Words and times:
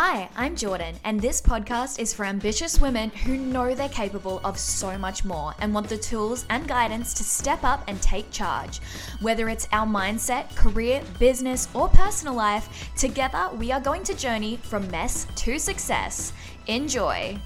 Hi, 0.00 0.28
I'm 0.36 0.54
Jordan, 0.54 0.94
and 1.02 1.20
this 1.20 1.40
podcast 1.40 1.98
is 1.98 2.14
for 2.14 2.24
ambitious 2.24 2.80
women 2.80 3.10
who 3.10 3.36
know 3.36 3.74
they're 3.74 3.88
capable 3.88 4.40
of 4.44 4.56
so 4.56 4.96
much 4.96 5.24
more 5.24 5.56
and 5.58 5.74
want 5.74 5.88
the 5.88 5.98
tools 5.98 6.46
and 6.50 6.68
guidance 6.68 7.12
to 7.14 7.24
step 7.24 7.64
up 7.64 7.82
and 7.88 8.00
take 8.00 8.30
charge. 8.30 8.78
Whether 9.20 9.48
it's 9.48 9.66
our 9.72 9.88
mindset, 9.88 10.54
career, 10.54 11.02
business, 11.18 11.66
or 11.74 11.88
personal 11.88 12.34
life, 12.34 12.88
together 12.96 13.50
we 13.56 13.72
are 13.72 13.80
going 13.80 14.04
to 14.04 14.14
journey 14.14 14.58
from 14.58 14.88
mess 14.88 15.26
to 15.34 15.58
success. 15.58 16.32
Enjoy! 16.68 17.36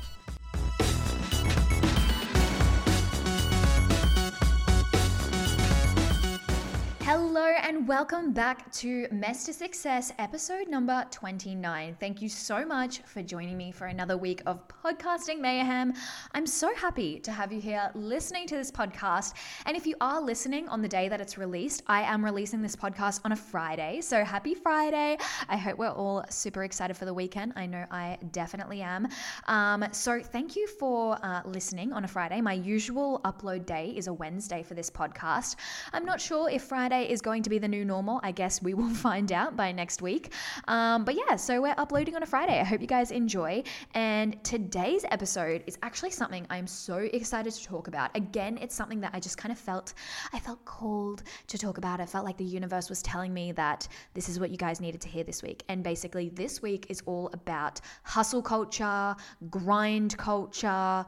And 7.61 7.87
welcome 7.87 8.33
back 8.33 8.71
to 8.73 9.07
to 9.09 9.53
Success, 9.53 10.13
episode 10.19 10.69
number 10.69 11.05
29. 11.11 11.97
Thank 11.99 12.23
you 12.23 12.29
so 12.29 12.65
much 12.65 12.99
for 13.01 13.23
joining 13.23 13.57
me 13.57 13.73
for 13.73 13.87
another 13.87 14.17
week 14.17 14.43
of 14.47 14.61
podcasting 14.69 15.41
mayhem. 15.41 15.93
I'm 16.35 16.47
so 16.47 16.75
happy 16.75 17.19
to 17.21 17.33
have 17.33 17.53
you 17.53 17.61
here 17.61 17.91
listening 17.95 18.47
to 18.47 18.57
this 18.57 18.71
podcast. 18.71 19.35
And 19.67 19.77
if 19.77 19.87
you 19.87 19.97
are 20.01 20.21
listening 20.21 20.69
on 20.69 20.81
the 20.81 20.89
day 20.89 21.09
that 21.09 21.21
it's 21.21 21.37
released, 21.37 21.83
I 21.87 22.03
am 22.03 22.25
releasing 22.25 22.63
this 22.63 22.77
podcast 22.77 23.21
on 23.25 23.33
a 23.33 23.37
Friday. 23.37 24.01
So 24.01 24.25
happy 24.25 24.55
Friday. 24.55 25.19
I 25.49 25.57
hope 25.57 25.79
we're 25.79 25.89
all 25.89 26.25
super 26.31 26.65
excited 26.65 26.97
for 26.97 27.05
the 27.05 27.15
weekend. 27.15 27.53
I 27.57 27.67
know 27.67 27.85
I 27.91 28.19
definitely 28.31 28.83
am. 28.83 29.09
Um, 29.47 29.85
so 29.93 30.21
thank 30.21 30.57
you 30.57 30.67
for 30.67 31.19
uh, 31.23 31.43
listening 31.45 31.93
on 31.93 32.05
a 32.05 32.09
Friday. 32.09 32.41
My 32.41 32.55
usual 32.55 33.21
upload 33.25 33.67
day 33.67 33.93
is 33.97 34.07
a 34.07 34.13
Wednesday 34.13 34.63
for 34.63 34.75
this 34.75 34.89
podcast. 34.89 35.57
I'm 35.93 36.05
not 36.05 36.21
sure 36.21 36.49
if 36.49 36.63
Friday 36.63 37.11
is 37.11 37.21
going 37.21 37.42
to 37.43 37.51
be 37.51 37.59
the 37.59 37.69
new 37.69 37.85
normal. 37.85 38.21
I 38.23 38.33
guess 38.33 38.63
we 38.63 38.75
will 38.81 38.95
find 38.95 39.33
out 39.33 39.57
by 39.57 39.73
next 39.73 40.03
week. 40.03 40.33
Um, 40.69 41.05
but 41.05 41.15
yeah, 41.15 41.37
so 41.37 41.61
we're 41.61 41.75
uploading 41.77 42.17
on 42.17 42.23
a 42.23 42.27
Friday. 42.27 42.61
I 42.61 42.65
hope 42.65 42.81
you 42.81 42.87
guys 42.87 43.11
enjoy. 43.11 43.63
And 43.95 44.43
today's 44.45 45.05
episode 45.11 45.65
is 45.67 45.79
actually 45.83 46.11
something 46.11 46.47
I'm 46.51 46.67
so 46.67 46.97
excited 46.97 47.53
to 47.53 47.65
talk 47.65 47.89
about. 47.89 48.17
Again, 48.17 48.59
it's 48.61 48.75
something 48.75 49.01
that 49.01 49.13
I 49.15 49.21
just 49.21 49.39
kind 49.39 49.53
of 49.53 49.59
felt, 49.59 49.95
I 50.33 50.39
felt 50.39 50.65
called 50.65 51.23
to 51.49 51.59
talk 51.59 51.79
about. 51.79 52.01
I 52.01 52.07
felt 52.07 52.25
like 52.25 52.37
the 52.37 52.45
universe 52.45 52.89
was 52.89 53.03
telling 53.03 53.33
me 53.33 53.53
that 53.53 53.87
this 54.15 54.29
is 54.29 54.41
what 54.41 54.51
you 54.51 54.57
guys 54.57 54.81
needed 54.81 55.01
to 55.03 55.09
hear 55.09 55.25
this 55.25 55.43
week. 55.43 55.65
And 55.69 55.83
basically, 55.83 56.29
this 56.31 56.63
week 56.63 56.87
is 56.89 57.03
all 57.07 57.31
about 57.33 57.81
hustle 58.03 58.43
culture, 58.43 59.15
grind 59.51 60.17
culture, 60.17 61.05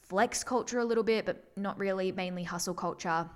flex 0.00 0.44
culture 0.44 0.78
a 0.78 0.84
little 0.84 1.04
bit, 1.04 1.24
but 1.24 1.44
not 1.56 1.78
really, 1.78 2.12
mainly 2.12 2.42
hustle 2.42 2.74
culture 2.74 3.28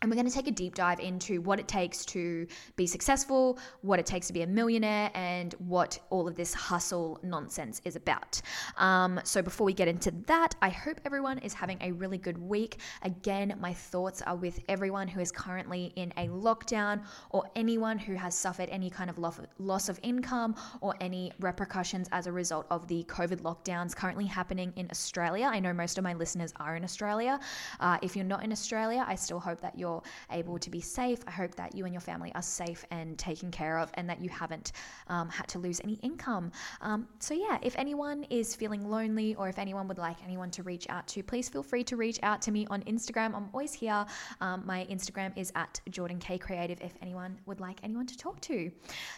and 0.00 0.10
we're 0.10 0.14
going 0.14 0.28
to 0.28 0.32
take 0.32 0.46
a 0.46 0.52
deep 0.52 0.76
dive 0.76 1.00
into 1.00 1.40
what 1.40 1.58
it 1.58 1.66
takes 1.66 2.04
to 2.06 2.46
be 2.76 2.86
successful, 2.86 3.58
what 3.80 3.98
it 3.98 4.06
takes 4.06 4.28
to 4.28 4.32
be 4.32 4.42
a 4.42 4.46
millionaire, 4.46 5.10
and 5.14 5.54
what 5.58 5.98
all 6.10 6.28
of 6.28 6.36
this 6.36 6.54
hustle 6.54 7.18
nonsense 7.24 7.80
is 7.84 7.96
about. 7.96 8.40
Um, 8.76 9.20
so, 9.24 9.42
before 9.42 9.64
we 9.64 9.72
get 9.72 9.88
into 9.88 10.12
that, 10.26 10.54
I 10.62 10.68
hope 10.68 11.00
everyone 11.04 11.38
is 11.38 11.52
having 11.52 11.78
a 11.80 11.90
really 11.92 12.18
good 12.18 12.38
week. 12.38 12.78
Again, 13.02 13.56
my 13.60 13.72
thoughts 13.72 14.22
are 14.22 14.36
with 14.36 14.60
everyone 14.68 15.08
who 15.08 15.20
is 15.20 15.32
currently 15.32 15.92
in 15.96 16.12
a 16.16 16.28
lockdown 16.28 17.02
or 17.30 17.44
anyone 17.56 17.98
who 17.98 18.14
has 18.14 18.36
suffered 18.36 18.68
any 18.68 18.90
kind 18.90 19.10
of 19.10 19.18
loss 19.18 19.88
of 19.88 19.98
income 20.04 20.54
or 20.80 20.94
any 21.00 21.32
repercussions 21.40 22.08
as 22.12 22.28
a 22.28 22.32
result 22.32 22.66
of 22.70 22.86
the 22.86 23.02
COVID 23.08 23.40
lockdowns 23.42 23.96
currently 23.96 24.26
happening 24.26 24.72
in 24.76 24.86
Australia. 24.92 25.50
I 25.52 25.58
know 25.58 25.72
most 25.72 25.98
of 25.98 26.04
my 26.04 26.14
listeners 26.14 26.54
are 26.60 26.76
in 26.76 26.84
Australia. 26.84 27.40
Uh, 27.80 27.98
if 28.00 28.14
you're 28.14 28.24
not 28.24 28.44
in 28.44 28.52
Australia, 28.52 29.04
I 29.06 29.16
still 29.16 29.40
hope 29.40 29.60
that 29.60 29.76
you're 29.76 29.87
you're 29.88 30.02
able 30.38 30.58
to 30.58 30.70
be 30.70 30.80
safe. 30.80 31.20
I 31.26 31.30
hope 31.30 31.54
that 31.56 31.74
you 31.74 31.84
and 31.84 31.92
your 31.94 32.00
family 32.00 32.32
are 32.34 32.42
safe 32.42 32.84
and 32.90 33.18
taken 33.18 33.50
care 33.50 33.78
of 33.78 33.90
and 33.94 34.08
that 34.08 34.20
you 34.20 34.28
haven't 34.28 34.72
um, 35.08 35.28
had 35.28 35.46
to 35.48 35.58
lose 35.58 35.80
any 35.84 35.94
income. 36.02 36.50
Um, 36.80 37.08
so, 37.18 37.34
yeah, 37.34 37.58
if 37.62 37.74
anyone 37.76 38.24
is 38.30 38.54
feeling 38.54 38.88
lonely 38.88 39.34
or 39.36 39.48
if 39.48 39.58
anyone 39.58 39.88
would 39.88 39.98
like 39.98 40.16
anyone 40.24 40.50
to 40.52 40.62
reach 40.62 40.86
out 40.88 41.06
to, 41.08 41.22
please 41.22 41.48
feel 41.48 41.62
free 41.62 41.84
to 41.84 41.96
reach 41.96 42.18
out 42.22 42.40
to 42.42 42.50
me 42.50 42.66
on 42.70 42.82
Instagram. 42.82 43.34
I'm 43.34 43.48
always 43.52 43.72
here. 43.72 44.04
Um, 44.40 44.62
my 44.66 44.86
Instagram 44.90 45.32
is 45.36 45.52
at 45.54 45.80
Jordan 45.90 46.18
K 46.18 46.38
Creative 46.38 46.80
if 46.80 46.94
anyone 47.02 47.38
would 47.46 47.60
like 47.60 47.78
anyone 47.82 48.06
to 48.06 48.16
talk 48.16 48.40
to. 48.42 48.70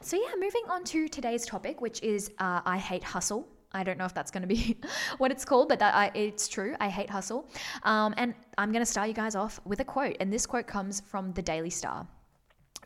So, 0.02 0.16
yeah, 0.16 0.34
moving 0.38 0.62
on 0.68 0.84
to 0.84 1.08
today's 1.08 1.44
topic, 1.46 1.80
which 1.80 2.02
is 2.02 2.30
uh, 2.38 2.60
I 2.64 2.78
hate 2.78 3.04
hustle. 3.04 3.46
I 3.72 3.84
don't 3.84 3.98
know 3.98 4.04
if 4.04 4.14
that's 4.14 4.30
going 4.30 4.42
to 4.42 4.48
be 4.48 4.76
what 5.18 5.30
it's 5.30 5.44
called, 5.44 5.68
but 5.68 5.78
that 5.78 5.94
I, 5.94 6.10
it's 6.14 6.48
true. 6.48 6.74
I 6.80 6.88
hate 6.88 7.10
hustle. 7.10 7.48
Um, 7.84 8.14
and 8.16 8.34
I'm 8.58 8.72
going 8.72 8.82
to 8.82 8.90
start 8.90 9.08
you 9.08 9.14
guys 9.14 9.34
off 9.34 9.60
with 9.64 9.80
a 9.80 9.84
quote. 9.84 10.16
And 10.20 10.32
this 10.32 10.46
quote 10.46 10.66
comes 10.66 11.00
from 11.00 11.32
the 11.32 11.42
Daily 11.42 11.70
Star. 11.70 12.06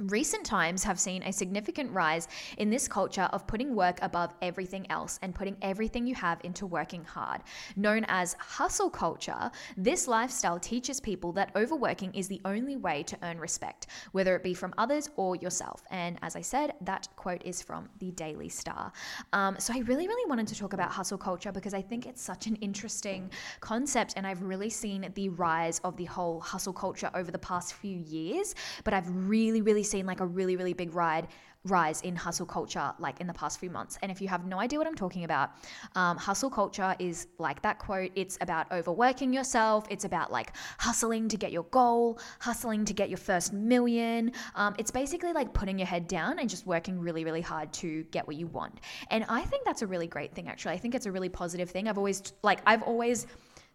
Recent 0.01 0.45
times 0.45 0.83
have 0.83 0.99
seen 0.99 1.23
a 1.23 1.33
significant 1.33 1.89
rise 1.93 2.27
in 2.59 2.69
this 2.69 2.89
culture 2.89 3.29
of 3.33 3.47
putting 3.47 3.77
work 3.77 4.01
above 4.03 4.35
everything 4.43 4.91
else 4.91 5.21
and 5.23 5.33
putting 5.33 5.57
everything 5.63 6.05
you 6.05 6.17
have 6.17 6.41
into 6.43 6.67
working 6.67 7.05
hard. 7.05 7.43
Known 7.77 8.05
as 8.09 8.35
hustle 8.41 8.91
culture, 8.91 9.53
this 9.77 10.09
lifestyle 10.09 10.59
teaches 10.59 10.99
people 10.99 11.31
that 11.35 11.53
overworking 11.55 12.13
is 12.13 12.27
the 12.27 12.41
only 12.45 12.75
way 12.75 13.05
to 13.05 13.17
earn 13.23 13.39
respect, 13.39 13.87
whether 14.11 14.35
it 14.35 14.43
be 14.43 14.53
from 14.53 14.75
others 14.79 15.11
or 15.15 15.37
yourself. 15.37 15.85
And 15.93 16.19
as 16.23 16.35
I 16.35 16.41
said, 16.41 16.73
that 16.81 17.07
quote 17.15 17.45
is 17.45 17.63
from 17.63 17.89
the 18.01 18.11
Daily 18.11 18.49
Star. 18.49 18.91
Um, 19.33 19.55
so 19.61 19.73
I 19.73 19.79
really, 19.79 20.09
really 20.09 20.29
wanted 20.29 20.49
to 20.49 20.57
talk 20.59 20.73
about 20.73 20.91
hustle 20.91 21.19
culture 21.19 21.53
because 21.53 21.73
I 21.73 21.83
think 21.83 22.07
it's 22.07 22.21
such 22.21 22.49
an 22.49 22.57
interesting 22.57 23.31
concept, 23.61 24.15
and 24.17 24.27
I've 24.27 24.43
really 24.43 24.71
seen 24.71 25.09
the 25.15 25.29
rise 25.29 25.79
of 25.85 25.97
the 25.97 26.07
whole 26.07 26.41
hustle 26.41 26.73
culture 26.73 27.13
over 27.15 27.31
the 27.31 27.39
past 27.39 27.75
few 27.75 28.01
years. 28.01 28.57
But 28.83 28.93
I've 28.93 29.09
really, 29.09 29.63
really 29.63 29.84
seen 29.85 30.07
like 30.07 30.21
a 30.21 30.27
really, 30.27 30.57
really 30.57 30.73
big 30.73 30.95
ride 30.95 31.29
rise 31.67 32.03
in 32.03 32.15
hustle 32.15 32.45
culture 32.45 32.93
like 32.99 33.21
in 33.21 33.27
the 33.27 33.33
past 33.33 33.59
few 33.59 33.71
months. 33.71 33.99
And 34.03 34.13
if 34.13 34.21
you 34.21 34.29
have 34.29 34.45
no 34.45 34.61
idea 34.61 34.79
what 34.79 34.87
I'm 34.87 34.95
talking 34.95 35.25
about, 35.25 35.53
um, 35.95 36.17
hustle 36.19 36.51
culture 36.51 36.95
is 36.99 37.29
like 37.39 37.63
that 37.63 37.79
quote. 37.79 38.11
It's 38.15 38.37
about 38.41 38.71
overworking 38.71 39.33
yourself. 39.33 39.87
It's 39.89 40.05
about 40.05 40.31
like 40.31 40.53
hustling 40.79 41.29
to 41.29 41.37
get 41.37 41.53
your 41.53 41.63
goal, 41.65 42.19
hustling 42.39 42.85
to 42.85 42.93
get 42.93 43.09
your 43.09 43.19
first 43.19 43.53
million. 43.53 44.33
Um, 44.55 44.75
it's 44.79 44.91
basically 44.91 45.33
like 45.33 45.53
putting 45.55 45.79
your 45.79 45.87
head 45.87 46.07
down 46.07 46.39
and 46.39 46.51
just 46.51 46.67
working 46.67 46.99
really, 47.01 47.25
really 47.25 47.41
hard 47.41 47.73
to 47.75 48.03
get 48.11 48.27
what 48.27 48.37
you 48.37 48.47
want. 48.49 48.81
And 49.11 49.25
I 49.29 49.43
think 49.43 49.65
that's 49.65 49.83
a 49.83 49.87
really 49.87 50.07
great 50.07 50.35
thing, 50.35 50.49
actually. 50.49 50.75
I 50.75 50.79
think 50.79 50.95
it's 50.95 51.07
a 51.07 51.13
really 51.13 51.31
positive 51.31 51.71
thing. 51.71 51.89
I've 51.89 51.99
always, 51.99 52.35
like, 52.43 52.61
I've 52.67 52.83
always, 52.83 53.27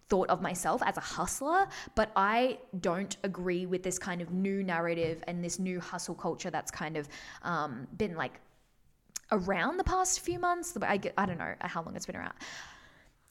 thought 0.10 0.30
of 0.30 0.42
myself 0.42 0.82
as 0.86 0.98
a 0.98 1.02
hustler, 1.02 1.68
but 1.96 2.12
I 2.16 2.60
don't 2.82 3.16
agree 3.24 3.66
with 3.66 3.84
this 3.84 4.00
kind 4.00 4.22
of 4.22 4.32
new 4.32 4.64
narrative 4.64 5.24
and 5.28 5.44
this 5.44 5.60
new 5.60 5.80
hustle 5.80 6.16
culture 6.16 6.50
that's 6.50 6.72
kind 6.72 6.98
of 6.98 7.08
um, 7.44 7.88
been 7.98 8.16
like 8.16 8.40
around 9.32 9.78
the 9.78 9.84
past 9.84 10.20
few 10.22 10.40
months. 10.40 10.76
I, 10.82 11.00
I 11.18 11.26
don't 11.26 11.38
know 11.38 11.54
how 11.62 11.84
long 11.84 11.96
it's 11.96 12.06
been 12.06 12.16
around. 12.16 12.34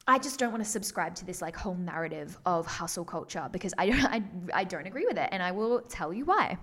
I 0.06 0.18
just 0.18 0.38
don't 0.38 0.52
want 0.52 0.64
to 0.64 0.70
subscribe 0.70 1.14
to 1.16 1.26
this 1.26 1.42
like 1.42 1.54
whole 1.54 1.74
narrative 1.74 2.38
of 2.46 2.66
hustle 2.66 3.04
culture 3.04 3.48
because 3.52 3.74
I 3.76 3.90
don't, 3.90 4.04
I, 4.04 4.22
I 4.54 4.64
don't 4.64 4.86
agree 4.86 5.04
with 5.06 5.18
it. 5.18 5.28
And 5.32 5.42
I 5.42 5.52
will 5.52 5.80
tell 5.82 6.12
you 6.12 6.24
why. 6.24 6.56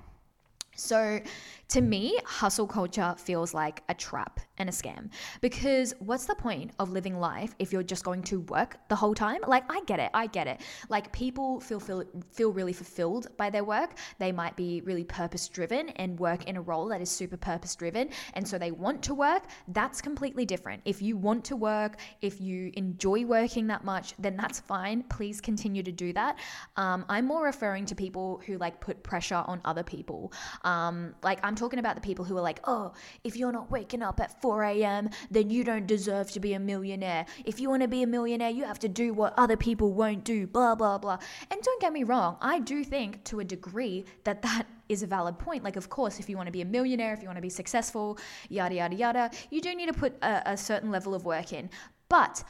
So, 0.78 1.22
to 1.70 1.82
me, 1.82 2.18
hustle 2.26 2.68
culture 2.68 3.16
feels 3.18 3.54
like 3.54 3.84
a 3.90 3.94
trap 3.94 4.40
and 4.58 4.70
a 4.70 4.72
scam 4.72 5.10
because 5.42 5.94
what's 6.00 6.26
the 6.26 6.36
point 6.36 6.72
of 6.80 6.92
living 6.92 7.20
life 7.20 7.56
if 7.60 7.74
you're 7.74 7.84
just 7.84 8.06
going 8.06 8.22
to 8.24 8.42
work 8.42 8.78
the 8.88 8.96
whole 8.96 9.16
time? 9.16 9.42
Like, 9.48 9.64
I 9.70 9.82
get 9.86 10.00
it, 10.00 10.12
I 10.14 10.28
get 10.28 10.48
it. 10.48 10.62
Like, 10.90 11.12
people 11.12 11.60
feel 11.60 11.80
feel, 11.80 12.04
feel 12.32 12.54
really 12.54 12.74
fulfilled 12.74 13.28
by 13.38 13.50
their 13.50 13.64
work. 13.64 13.96
They 14.20 14.32
might 14.32 14.56
be 14.56 14.82
really 14.82 15.04
purpose 15.04 15.48
driven 15.48 15.90
and 15.90 16.20
work 16.20 16.46
in 16.46 16.58
a 16.58 16.62
role 16.62 16.88
that 16.90 17.02
is 17.02 17.10
super 17.10 17.38
purpose 17.38 17.76
driven, 17.76 18.10
and 18.34 18.48
so 18.48 18.58
they 18.58 18.72
want 18.72 19.02
to 19.04 19.16
work. 19.16 19.44
That's 19.70 20.02
completely 20.02 20.46
different. 20.46 20.82
If 20.86 21.02
you 21.02 21.18
want 21.18 21.44
to 21.46 21.56
work, 21.56 21.98
if 22.22 22.40
you 22.40 22.72
enjoy 22.76 23.26
working 23.26 23.68
that 23.68 23.84
much, 23.84 24.14
then 24.20 24.38
that's 24.38 24.60
fine. 24.60 25.04
Please 25.04 25.42
continue 25.42 25.84
to 25.84 25.92
do 25.92 26.14
that. 26.14 26.38
Um, 26.78 27.06
I'm 27.10 27.26
more 27.26 27.44
referring 27.44 27.86
to 27.88 27.96
people 27.96 28.42
who 28.46 28.58
like 28.58 28.80
put 28.80 29.04
pressure 29.04 29.44
on 29.48 29.62
other 29.66 29.84
people. 29.84 30.32
Um, 30.64 31.16
like 31.24 31.40
I'm 31.44 31.55
talking 31.56 31.80
about 31.80 31.96
the 31.96 32.02
people 32.02 32.26
who 32.26 32.38
are 32.38 32.42
like, 32.42 32.60
oh, 32.66 32.94
if 33.24 33.36
you're 33.36 33.52
not 33.52 33.72
waking 33.72 34.02
up 34.02 34.20
at 34.20 34.42
4 34.42 34.64
a.m., 34.64 35.10
then 35.32 35.50
you 35.50 35.64
don't 35.64 35.88
deserve 35.88 36.32
to 36.32 36.40
be 36.40 36.54
a 36.54 36.60
millionaire. 36.60 37.26
If 37.46 37.60
you 37.60 37.70
want 37.70 37.82
to 37.82 37.88
be 37.88 38.04
a 38.04 38.08
millionaire, 38.08 38.50
you 38.50 38.64
have 38.66 38.80
to 38.80 38.90
do 38.90 39.14
what 39.14 39.34
other 39.38 39.58
people 39.58 39.94
won't 39.94 40.24
do, 40.24 40.48
blah, 40.48 40.76
blah, 40.76 40.98
blah. 40.98 41.18
And 41.52 41.62
don't 41.62 41.82
get 41.82 41.94
me 41.94 42.04
wrong, 42.04 42.38
I 42.42 42.60
do 42.60 42.84
think 42.84 43.24
to 43.26 43.40
a 43.40 43.44
degree 43.44 44.06
that 44.24 44.42
that 44.42 44.68
is 44.90 45.04
a 45.04 45.08
valid 45.08 45.40
point. 45.40 45.64
Like, 45.64 45.76
of 45.76 45.90
course, 45.90 46.20
if 46.20 46.30
you 46.30 46.38
want 46.38 46.48
to 46.48 46.52
be 46.52 46.62
a 46.62 46.66
millionaire, 46.66 47.14
if 47.14 47.22
you 47.22 47.28
want 47.28 47.38
to 47.38 47.42
be 47.42 47.50
successful, 47.50 48.18
yada, 48.50 48.76
yada, 48.76 48.96
yada, 48.96 49.32
you 49.50 49.62
do 49.62 49.74
need 49.76 49.88
to 49.88 49.94
put 49.94 50.14
a, 50.22 50.52
a 50.52 50.58
certain 50.58 50.92
level 50.92 51.16
of 51.16 51.26
work 51.26 51.54
in. 51.54 51.70
But 52.10 52.44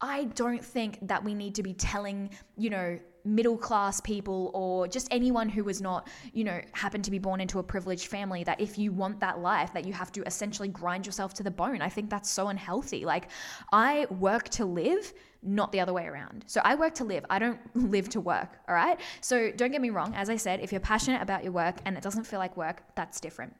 I 0.00 0.24
don't 0.24 0.64
think 0.64 0.98
that 1.02 1.24
we 1.24 1.34
need 1.34 1.54
to 1.56 1.62
be 1.62 1.74
telling, 1.74 2.30
you 2.56 2.70
know, 2.70 2.98
middle 3.34 3.56
class 3.56 4.00
people 4.00 4.50
or 4.54 4.88
just 4.88 5.08
anyone 5.10 5.48
who 5.48 5.64
was 5.64 5.80
not, 5.80 6.08
you 6.32 6.44
know, 6.44 6.60
happened 6.72 7.04
to 7.04 7.10
be 7.10 7.18
born 7.18 7.40
into 7.40 7.58
a 7.58 7.62
privileged 7.62 8.06
family 8.08 8.44
that 8.44 8.60
if 8.60 8.78
you 8.78 8.92
want 8.92 9.20
that 9.20 9.40
life, 9.40 9.72
that 9.74 9.84
you 9.84 9.92
have 9.92 10.10
to 10.12 10.22
essentially 10.22 10.68
grind 10.68 11.06
yourself 11.06 11.34
to 11.34 11.42
the 11.42 11.50
bone. 11.50 11.82
I 11.82 11.88
think 11.88 12.10
that's 12.10 12.30
so 12.30 12.48
unhealthy. 12.48 13.04
Like, 13.04 13.28
I 13.72 14.06
work 14.10 14.48
to 14.50 14.64
live, 14.64 15.12
not 15.42 15.72
the 15.72 15.80
other 15.80 15.92
way 15.92 16.06
around. 16.06 16.44
So 16.46 16.60
I 16.64 16.74
work 16.74 16.94
to 16.94 17.04
live. 17.04 17.24
I 17.30 17.38
don't 17.38 17.60
live 17.90 18.08
to 18.10 18.20
work. 18.20 18.58
All 18.68 18.74
right. 18.74 18.98
So 19.20 19.50
don't 19.52 19.70
get 19.70 19.80
me 19.80 19.90
wrong. 19.90 20.14
As 20.14 20.30
I 20.30 20.36
said, 20.36 20.60
if 20.60 20.72
you're 20.72 20.80
passionate 20.80 21.22
about 21.22 21.44
your 21.44 21.52
work 21.52 21.76
and 21.84 21.96
it 21.96 22.02
doesn't 22.02 22.24
feel 22.24 22.38
like 22.38 22.56
work, 22.56 22.82
that's 22.94 23.20
different. 23.20 23.54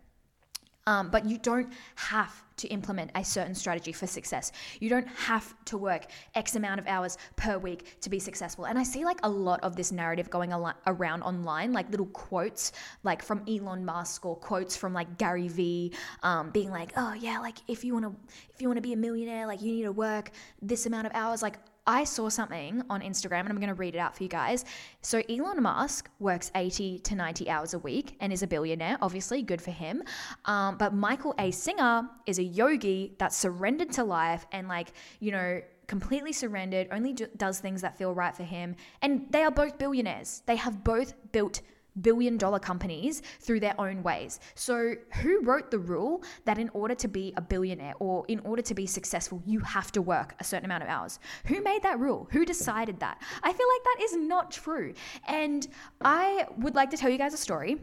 Um, 0.88 1.10
but 1.10 1.26
you 1.26 1.36
don't 1.36 1.70
have 1.96 2.32
to 2.56 2.68
implement 2.68 3.10
a 3.14 3.22
certain 3.22 3.54
strategy 3.54 3.92
for 3.92 4.06
success. 4.06 4.52
You 4.80 4.88
don't 4.88 5.06
have 5.08 5.54
to 5.66 5.76
work 5.76 6.06
X 6.34 6.56
amount 6.56 6.80
of 6.80 6.86
hours 6.86 7.18
per 7.36 7.58
week 7.58 8.00
to 8.00 8.08
be 8.08 8.18
successful. 8.18 8.64
And 8.64 8.78
I 8.78 8.84
see 8.84 9.04
like 9.04 9.18
a 9.22 9.28
lot 9.28 9.60
of 9.62 9.76
this 9.76 9.92
narrative 9.92 10.30
going 10.30 10.50
al- 10.50 10.74
around 10.86 11.22
online, 11.24 11.74
like 11.74 11.90
little 11.90 12.06
quotes 12.06 12.72
like 13.02 13.22
from 13.22 13.42
Elon 13.46 13.84
Musk 13.84 14.24
or 14.24 14.34
quotes 14.34 14.78
from 14.78 14.94
like 14.94 15.18
Gary 15.18 15.48
Vee, 15.48 15.92
um, 16.22 16.50
being 16.52 16.70
like, 16.70 16.92
oh 16.96 17.12
yeah, 17.12 17.38
like 17.38 17.58
if 17.68 17.84
you 17.84 17.92
want 17.92 18.06
to, 18.06 18.16
if 18.54 18.62
you 18.62 18.68
want 18.68 18.78
to 18.78 18.82
be 18.82 18.94
a 18.94 18.96
millionaire, 18.96 19.46
like 19.46 19.60
you 19.60 19.70
need 19.70 19.82
to 19.82 19.92
work 19.92 20.30
this 20.62 20.86
amount 20.86 21.06
of 21.06 21.12
hours. 21.14 21.42
Like 21.42 21.58
I 21.88 22.04
saw 22.04 22.28
something 22.28 22.82
on 22.90 23.00
Instagram 23.00 23.40
and 23.40 23.48
I'm 23.48 23.56
going 23.56 23.68
to 23.68 23.74
read 23.74 23.94
it 23.94 23.98
out 23.98 24.14
for 24.14 24.22
you 24.22 24.28
guys. 24.28 24.66
So, 25.00 25.22
Elon 25.30 25.62
Musk 25.62 26.10
works 26.20 26.52
80 26.54 26.98
to 26.98 27.14
90 27.14 27.48
hours 27.48 27.72
a 27.72 27.78
week 27.78 28.14
and 28.20 28.30
is 28.30 28.42
a 28.42 28.46
billionaire, 28.46 28.98
obviously, 29.00 29.42
good 29.42 29.62
for 29.62 29.70
him. 29.70 30.02
Um, 30.44 30.76
but 30.76 30.92
Michael 30.92 31.34
A. 31.38 31.50
Singer 31.50 32.06
is 32.26 32.38
a 32.38 32.42
yogi 32.42 33.14
that 33.18 33.32
surrendered 33.32 33.90
to 33.92 34.04
life 34.04 34.46
and, 34.52 34.68
like, 34.68 34.92
you 35.18 35.32
know, 35.32 35.62
completely 35.86 36.34
surrendered, 36.34 36.88
only 36.92 37.14
do- 37.14 37.28
does 37.38 37.58
things 37.58 37.80
that 37.80 37.96
feel 37.96 38.14
right 38.14 38.36
for 38.36 38.44
him. 38.44 38.76
And 39.00 39.26
they 39.30 39.42
are 39.42 39.50
both 39.50 39.78
billionaires. 39.78 40.42
They 40.44 40.56
have 40.56 40.84
both 40.84 41.14
built 41.32 41.62
billion 42.02 42.36
dollar 42.36 42.58
companies 42.58 43.22
through 43.40 43.60
their 43.60 43.78
own 43.80 44.02
ways. 44.02 44.40
So, 44.54 44.94
who 45.22 45.42
wrote 45.42 45.70
the 45.70 45.78
rule 45.78 46.22
that 46.44 46.58
in 46.58 46.68
order 46.70 46.94
to 46.94 47.08
be 47.08 47.32
a 47.36 47.40
billionaire 47.40 47.94
or 47.98 48.24
in 48.28 48.40
order 48.40 48.62
to 48.62 48.74
be 48.74 48.86
successful, 48.86 49.42
you 49.46 49.60
have 49.60 49.92
to 49.92 50.02
work 50.02 50.34
a 50.40 50.44
certain 50.44 50.66
amount 50.66 50.82
of 50.82 50.88
hours? 50.88 51.18
Who 51.46 51.62
made 51.62 51.82
that 51.82 51.98
rule? 51.98 52.28
Who 52.30 52.44
decided 52.44 53.00
that? 53.00 53.20
I 53.42 53.52
feel 53.52 53.66
like 53.68 53.84
that 53.84 54.04
is 54.04 54.16
not 54.16 54.50
true. 54.50 54.94
And 55.26 55.66
I 56.00 56.46
would 56.58 56.74
like 56.74 56.90
to 56.90 56.96
tell 56.96 57.10
you 57.10 57.18
guys 57.18 57.34
a 57.34 57.38
story. 57.38 57.78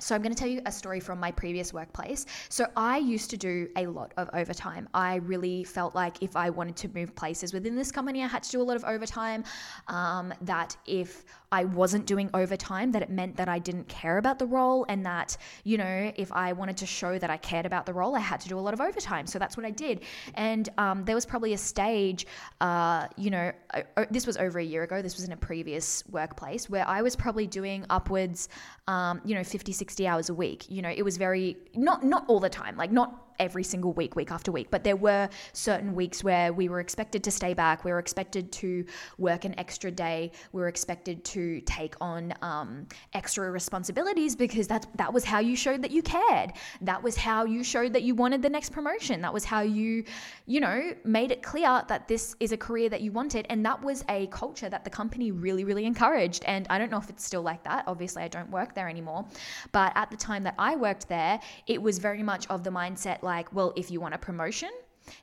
So, 0.00 0.14
I'm 0.14 0.22
going 0.22 0.34
to 0.34 0.38
tell 0.38 0.48
you 0.48 0.60
a 0.66 0.72
story 0.72 0.98
from 0.98 1.20
my 1.20 1.30
previous 1.30 1.72
workplace. 1.72 2.26
So, 2.48 2.66
I 2.76 2.98
used 2.98 3.30
to 3.30 3.36
do 3.36 3.68
a 3.76 3.86
lot 3.86 4.12
of 4.16 4.28
overtime. 4.34 4.88
I 4.92 5.16
really 5.16 5.62
felt 5.62 5.94
like 5.94 6.20
if 6.20 6.34
I 6.34 6.50
wanted 6.50 6.74
to 6.76 6.88
move 6.88 7.14
places 7.14 7.52
within 7.52 7.76
this 7.76 7.92
company, 7.92 8.24
I 8.24 8.26
had 8.26 8.42
to 8.42 8.50
do 8.50 8.60
a 8.60 8.64
lot 8.64 8.76
of 8.76 8.84
overtime. 8.84 9.44
Um, 9.86 10.34
that 10.42 10.76
if 10.86 11.24
I 11.50 11.64
wasn't 11.64 12.06
doing 12.06 12.30
overtime, 12.34 12.92
that 12.92 13.02
it 13.02 13.10
meant 13.10 13.36
that 13.36 13.48
I 13.48 13.58
didn't 13.58 13.88
care 13.88 14.18
about 14.18 14.38
the 14.38 14.46
role, 14.46 14.84
and 14.88 15.04
that, 15.06 15.36
you 15.64 15.78
know, 15.78 16.12
if 16.16 16.30
I 16.32 16.52
wanted 16.52 16.76
to 16.78 16.86
show 16.86 17.18
that 17.18 17.30
I 17.30 17.36
cared 17.36 17.66
about 17.66 17.86
the 17.86 17.94
role, 17.94 18.14
I 18.14 18.20
had 18.20 18.40
to 18.40 18.48
do 18.48 18.58
a 18.58 18.60
lot 18.60 18.74
of 18.74 18.80
overtime. 18.80 19.26
So 19.26 19.38
that's 19.38 19.56
what 19.56 19.64
I 19.64 19.70
did. 19.70 20.02
And 20.34 20.68
um, 20.78 21.04
there 21.04 21.14
was 21.14 21.24
probably 21.26 21.52
a 21.54 21.58
stage, 21.58 22.26
uh, 22.60 23.06
you 23.16 23.30
know, 23.30 23.52
this 24.10 24.26
was 24.26 24.36
over 24.36 24.58
a 24.58 24.64
year 24.64 24.82
ago, 24.82 25.00
this 25.00 25.16
was 25.16 25.24
in 25.24 25.32
a 25.32 25.36
previous 25.36 26.04
workplace, 26.10 26.68
where 26.68 26.86
I 26.86 27.02
was 27.02 27.16
probably 27.16 27.46
doing 27.46 27.84
upwards, 27.90 28.48
um, 28.86 29.20
you 29.24 29.34
know, 29.34 29.44
50, 29.44 29.72
60 29.72 30.06
hours 30.06 30.28
a 30.28 30.34
week. 30.34 30.66
You 30.68 30.82
know, 30.82 30.90
it 30.90 31.02
was 31.02 31.16
very, 31.16 31.56
not, 31.74 32.04
not 32.04 32.24
all 32.28 32.40
the 32.40 32.50
time, 32.50 32.76
like 32.76 32.92
not 32.92 33.27
every 33.38 33.64
single 33.64 33.92
week, 33.92 34.16
week 34.16 34.30
after 34.30 34.52
week. 34.52 34.68
But 34.70 34.84
there 34.84 34.96
were 34.96 35.28
certain 35.52 35.94
weeks 35.94 36.24
where 36.24 36.52
we 36.52 36.68
were 36.68 36.80
expected 36.80 37.22
to 37.24 37.30
stay 37.30 37.54
back. 37.54 37.84
We 37.84 37.92
were 37.92 37.98
expected 37.98 38.50
to 38.52 38.84
work 39.18 39.44
an 39.44 39.58
extra 39.58 39.90
day. 39.90 40.32
We 40.52 40.60
were 40.60 40.68
expected 40.68 41.24
to 41.24 41.60
take 41.62 41.94
on 42.00 42.34
um, 42.42 42.86
extra 43.14 43.50
responsibilities 43.50 44.36
because 44.36 44.68
that 44.68 44.86
that 44.96 45.12
was 45.12 45.24
how 45.24 45.38
you 45.38 45.56
showed 45.56 45.82
that 45.82 45.90
you 45.90 46.02
cared. 46.02 46.52
That 46.80 47.02
was 47.02 47.16
how 47.16 47.44
you 47.44 47.62
showed 47.64 47.92
that 47.92 48.02
you 48.02 48.14
wanted 48.14 48.42
the 48.42 48.50
next 48.50 48.70
promotion. 48.70 49.20
That 49.22 49.32
was 49.32 49.44
how 49.44 49.60
you, 49.60 50.04
you 50.46 50.60
know, 50.60 50.94
made 51.04 51.30
it 51.30 51.42
clear 51.42 51.82
that 51.88 52.08
this 52.08 52.34
is 52.40 52.52
a 52.52 52.56
career 52.56 52.88
that 52.88 53.00
you 53.00 53.12
wanted. 53.12 53.46
And 53.50 53.64
that 53.64 53.82
was 53.82 54.04
a 54.08 54.26
culture 54.28 54.68
that 54.68 54.84
the 54.84 54.90
company 54.90 55.30
really, 55.30 55.64
really 55.64 55.84
encouraged. 55.84 56.44
And 56.44 56.66
I 56.70 56.78
don't 56.78 56.90
know 56.90 56.98
if 56.98 57.10
it's 57.10 57.24
still 57.24 57.42
like 57.42 57.62
that. 57.64 57.84
Obviously, 57.86 58.22
I 58.22 58.28
don't 58.28 58.50
work 58.50 58.74
there 58.74 58.88
anymore. 58.88 59.26
But 59.72 59.92
at 59.94 60.10
the 60.10 60.16
time 60.16 60.42
that 60.44 60.54
I 60.58 60.76
worked 60.76 61.08
there, 61.08 61.40
it 61.66 61.80
was 61.80 61.98
very 61.98 62.22
much 62.22 62.46
of 62.48 62.64
the 62.64 62.70
mindset 62.70 63.22
like, 63.28 63.54
well, 63.54 63.72
if 63.76 63.90
you 63.90 64.00
want 64.00 64.14
a 64.14 64.18
promotion, 64.18 64.70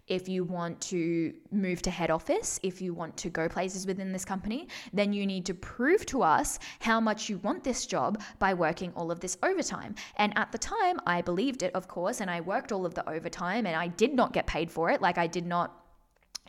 if 0.07 0.29
you 0.29 0.43
want 0.43 0.79
to 0.81 1.33
move 1.51 1.81
to 1.83 1.91
head 1.91 2.11
office, 2.11 2.59
if 2.63 2.81
you 2.81 2.93
want 2.93 3.15
to 3.17 3.29
go 3.29 3.47
places 3.47 3.85
within 3.85 4.11
this 4.11 4.25
company, 4.25 4.67
then 4.93 5.13
you 5.13 5.25
need 5.25 5.45
to 5.45 5.53
prove 5.53 6.05
to 6.07 6.21
us 6.21 6.59
how 6.79 6.99
much 6.99 7.29
you 7.29 7.37
want 7.39 7.63
this 7.63 7.85
job 7.85 8.21
by 8.39 8.53
working 8.53 8.91
all 8.95 9.11
of 9.11 9.19
this 9.19 9.37
overtime. 9.43 9.95
And 10.17 10.31
at 10.37 10.51
the 10.51 10.57
time, 10.57 10.99
I 11.05 11.21
believed 11.21 11.63
it, 11.63 11.73
of 11.73 11.87
course, 11.87 12.21
and 12.21 12.29
I 12.29 12.41
worked 12.41 12.71
all 12.71 12.85
of 12.85 12.93
the 12.93 13.07
overtime 13.09 13.65
and 13.65 13.75
I 13.75 13.87
did 13.87 14.13
not 14.13 14.33
get 14.33 14.45
paid 14.47 14.71
for 14.71 14.89
it. 14.91 15.01
Like 15.01 15.17
I 15.17 15.27
did 15.27 15.45
not 15.45 15.81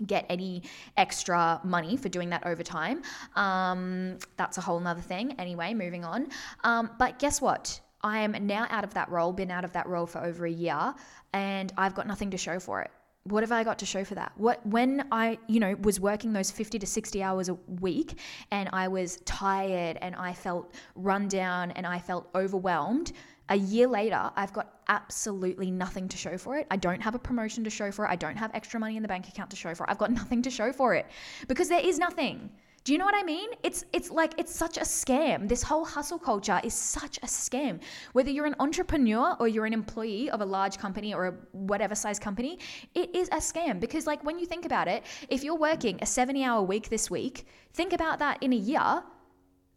get 0.06 0.26
any 0.28 0.62
extra 0.96 1.58
money 1.64 1.96
for 1.96 2.10
doing 2.10 2.30
that 2.30 2.46
overtime. 2.46 3.02
Um, 3.34 4.18
that's 4.36 4.58
a 4.58 4.60
whole 4.60 4.80
nother 4.80 5.00
thing. 5.00 5.32
Anyway, 5.38 5.72
moving 5.72 6.04
on. 6.04 6.28
Um, 6.64 6.90
but 6.98 7.18
guess 7.18 7.40
what? 7.40 7.80
I 8.02 8.18
am 8.18 8.32
now 8.46 8.66
out 8.70 8.84
of 8.84 8.94
that 8.94 9.10
role, 9.10 9.32
been 9.32 9.50
out 9.50 9.64
of 9.64 9.72
that 9.72 9.86
role 9.88 10.06
for 10.06 10.24
over 10.24 10.46
a 10.46 10.50
year, 10.50 10.94
and 11.32 11.72
I've 11.76 11.94
got 11.94 12.06
nothing 12.06 12.30
to 12.30 12.36
show 12.36 12.58
for 12.58 12.82
it. 12.82 12.90
What 13.24 13.42
have 13.42 13.50
I 13.50 13.64
got 13.64 13.80
to 13.80 13.86
show 13.86 14.04
for 14.04 14.14
that? 14.14 14.32
What 14.36 14.64
when 14.64 15.08
I, 15.10 15.38
you 15.48 15.58
know, 15.58 15.74
was 15.82 15.98
working 15.98 16.32
those 16.32 16.52
50 16.52 16.78
to 16.78 16.86
60 16.86 17.22
hours 17.24 17.48
a 17.48 17.54
week 17.80 18.20
and 18.52 18.68
I 18.72 18.86
was 18.86 19.16
tired 19.24 19.98
and 20.00 20.14
I 20.14 20.32
felt 20.32 20.72
run 20.94 21.26
down 21.26 21.72
and 21.72 21.84
I 21.84 21.98
felt 21.98 22.28
overwhelmed, 22.36 23.12
a 23.48 23.56
year 23.56 23.88
later, 23.88 24.30
I've 24.36 24.52
got 24.52 24.80
absolutely 24.88 25.72
nothing 25.72 26.08
to 26.08 26.16
show 26.16 26.38
for 26.38 26.56
it. 26.56 26.66
I 26.70 26.76
don't 26.76 27.00
have 27.00 27.16
a 27.16 27.18
promotion 27.18 27.64
to 27.64 27.70
show 27.70 27.90
for 27.90 28.04
it. 28.04 28.10
I 28.10 28.16
don't 28.16 28.36
have 28.36 28.52
extra 28.54 28.78
money 28.78 28.96
in 28.96 29.02
the 29.02 29.08
bank 29.08 29.28
account 29.28 29.50
to 29.50 29.56
show 29.56 29.74
for 29.74 29.84
it. 29.84 29.90
I've 29.90 29.98
got 29.98 30.12
nothing 30.12 30.42
to 30.42 30.50
show 30.50 30.72
for 30.72 30.94
it 30.94 31.06
because 31.48 31.68
there 31.68 31.80
is 31.80 31.98
nothing. 31.98 32.50
Do 32.86 32.92
you 32.92 32.98
know 33.00 33.04
what 33.04 33.16
I 33.16 33.24
mean? 33.24 33.48
It's 33.64 33.84
it's 33.92 34.12
like 34.12 34.34
it's 34.38 34.54
such 34.54 34.76
a 34.76 34.82
scam. 34.82 35.48
This 35.48 35.60
whole 35.60 35.84
hustle 35.84 36.20
culture 36.20 36.60
is 36.62 36.72
such 36.72 37.18
a 37.18 37.26
scam. 37.26 37.80
Whether 38.12 38.30
you're 38.30 38.46
an 38.46 38.54
entrepreneur 38.60 39.34
or 39.40 39.48
you're 39.48 39.66
an 39.66 39.72
employee 39.72 40.30
of 40.30 40.40
a 40.40 40.44
large 40.44 40.78
company 40.78 41.12
or 41.12 41.26
a 41.26 41.34
whatever 41.50 41.96
size 41.96 42.20
company, 42.20 42.60
it 42.94 43.12
is 43.12 43.26
a 43.30 43.38
scam 43.38 43.80
because 43.80 44.06
like 44.06 44.22
when 44.22 44.38
you 44.38 44.46
think 44.46 44.64
about 44.64 44.86
it, 44.86 45.02
if 45.28 45.42
you're 45.42 45.56
working 45.58 45.96
a 45.96 46.04
70-hour 46.04 46.62
week 46.62 46.88
this 46.88 47.10
week, 47.10 47.48
think 47.74 47.92
about 47.92 48.20
that 48.20 48.40
in 48.40 48.52
a 48.52 48.62
year. 48.70 49.02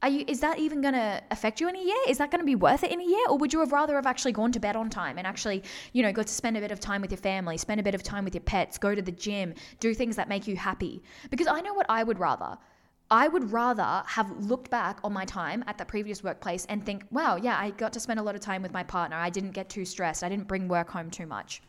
Are 0.03 0.09
you, 0.09 0.23
is 0.27 0.39
that 0.41 0.59
even 0.59 0.79
going 0.79 0.93
to 0.93 1.21
affect 1.31 1.59
you 1.59 1.67
in 1.67 1.75
a 1.75 1.83
year? 1.83 2.03
Is 2.07 2.19
that 2.19 2.29
going 2.29 2.39
to 2.39 2.45
be 2.45 2.55
worth 2.55 2.83
it 2.83 2.91
in 2.91 3.01
a 3.01 3.03
year? 3.03 3.25
Or 3.27 3.37
would 3.39 3.51
you 3.51 3.59
have 3.59 3.71
rather 3.71 3.95
have 3.95 4.05
actually 4.05 4.33
gone 4.33 4.51
to 4.51 4.59
bed 4.59 4.75
on 4.75 4.89
time 4.89 5.17
and 5.17 5.25
actually, 5.25 5.63
you 5.93 6.03
know, 6.03 6.13
got 6.13 6.27
to 6.27 6.33
spend 6.33 6.57
a 6.57 6.61
bit 6.61 6.71
of 6.71 6.79
time 6.79 7.01
with 7.01 7.11
your 7.11 7.17
family, 7.17 7.57
spend 7.57 7.81
a 7.81 7.83
bit 7.83 7.95
of 7.95 8.03
time 8.03 8.23
with 8.23 8.35
your 8.35 8.43
pets, 8.43 8.77
go 8.77 8.93
to 8.93 9.01
the 9.01 9.11
gym, 9.11 9.55
do 9.79 9.95
things 9.95 10.15
that 10.15 10.29
make 10.29 10.47
you 10.47 10.55
happy? 10.55 11.01
Because 11.31 11.47
I 11.47 11.59
know 11.61 11.73
what 11.73 11.87
I 11.89 12.03
would 12.03 12.19
rather. 12.19 12.55
I 13.11 13.27
would 13.27 13.51
rather 13.51 14.03
have 14.05 14.29
looked 14.45 14.69
back 14.69 14.99
on 15.03 15.13
my 15.13 15.25
time 15.25 15.63
at 15.65 15.77
the 15.77 15.85
previous 15.85 16.23
workplace 16.23 16.65
and 16.65 16.85
think, 16.85 17.05
wow, 17.09 17.37
yeah, 17.37 17.57
I 17.57 17.71
got 17.71 17.91
to 17.93 17.99
spend 17.99 18.19
a 18.19 18.23
lot 18.23 18.35
of 18.35 18.41
time 18.41 18.61
with 18.61 18.71
my 18.71 18.83
partner. 18.83 19.17
I 19.17 19.31
didn't 19.31 19.51
get 19.51 19.67
too 19.69 19.83
stressed. 19.83 20.23
I 20.23 20.29
didn't 20.29 20.47
bring 20.47 20.67
work 20.67 20.89
home 20.89 21.09
too 21.09 21.25
much. 21.25 21.63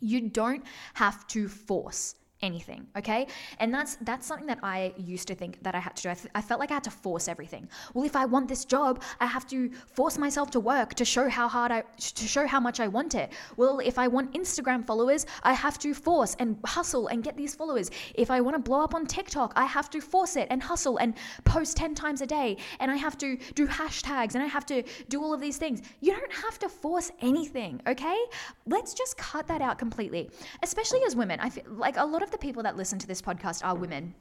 You 0.00 0.28
don't 0.28 0.64
have 0.94 1.26
to 1.28 1.48
force 1.48 2.16
anything 2.42 2.86
okay? 2.96 3.26
And 3.58 3.72
that's 3.74 3.96
that's 4.02 4.26
something 4.26 4.46
that 4.46 4.60
i 4.62 4.92
used 4.96 5.28
to 5.28 5.34
think 5.34 5.62
that 5.62 5.74
i 5.74 5.80
had 5.80 5.96
to 5.96 6.02
do. 6.02 6.08
I, 6.10 6.14
th- 6.14 6.32
I, 6.34 6.40
felt 6.40 6.60
like 6.60 6.70
i 6.70 6.74
had 6.74 6.84
to 6.84 6.90
force 6.90 7.26
everything. 7.28 7.68
Well 7.94 8.04
if 8.04 8.16
i 8.16 8.24
want 8.24 8.48
this 8.48 8.64
job 8.64 9.02
i 9.20 9.26
have 9.26 9.46
to 9.48 9.70
force 9.94 10.18
myself 10.18 10.50
to 10.52 10.60
work 10.60 10.94
to 10.94 11.04
show 11.04 11.28
how 11.28 11.48
hard 11.48 11.72
i 11.72 11.82
to 11.98 12.26
show 12.26 12.46
how 12.46 12.60
much 12.60 12.80
i 12.80 12.88
want 12.88 13.14
it. 13.14 13.32
Well 13.56 13.80
if 13.80 13.98
i 13.98 14.06
want 14.06 14.32
instagram 14.34 14.86
followers 14.86 15.26
i 15.42 15.52
have 15.52 15.78
to 15.80 15.94
force 15.94 16.36
and 16.38 16.56
hustle 16.64 17.08
and 17.08 17.24
get 17.24 17.36
these 17.36 17.54
followers. 17.54 17.90
If 18.14 18.30
i 18.30 18.40
want 18.40 18.54
to 18.54 18.62
blow 18.62 18.82
up 18.82 18.94
on 18.94 19.06
tiktok 19.06 19.52
i 19.56 19.64
have 19.64 19.90
to 19.90 20.00
force 20.00 20.36
it 20.36 20.46
and 20.50 20.62
hustle 20.62 20.98
and 20.98 21.14
post 21.44 21.76
10 21.76 21.94
times 21.94 22.20
a 22.20 22.26
day. 22.26 22.56
And 22.80 22.90
i 22.90 22.96
have 22.96 23.18
to 23.18 23.36
do 23.54 23.66
hashtags 23.66 24.34
and 24.34 24.42
i 24.42 24.46
have 24.46 24.66
to 24.66 24.82
do 25.08 25.22
all 25.22 25.32
of 25.34 25.40
these 25.40 25.56
things. 25.56 25.82
You 26.00 26.12
don't 26.12 26.32
have 26.32 26.58
to 26.60 26.68
force 26.68 27.10
anything 27.20 27.80
okay? 27.86 28.18
Let's 28.66 28.94
just 28.94 29.16
cut 29.16 29.46
that 29.48 29.60
out 29.60 29.78
completely 29.78 30.30
especially 30.62 31.00
as 31.06 31.16
women. 31.16 31.40
I 31.40 31.50
feel 31.50 31.64
like 31.68 31.96
a 31.96 32.04
lot 32.04 32.22
of 32.22 32.27
of 32.28 32.32
the 32.32 32.38
people 32.38 32.62
that 32.62 32.76
listen 32.76 32.98
to 32.98 33.06
this 33.06 33.22
podcast 33.22 33.64
are 33.64 33.74
women. 33.74 34.14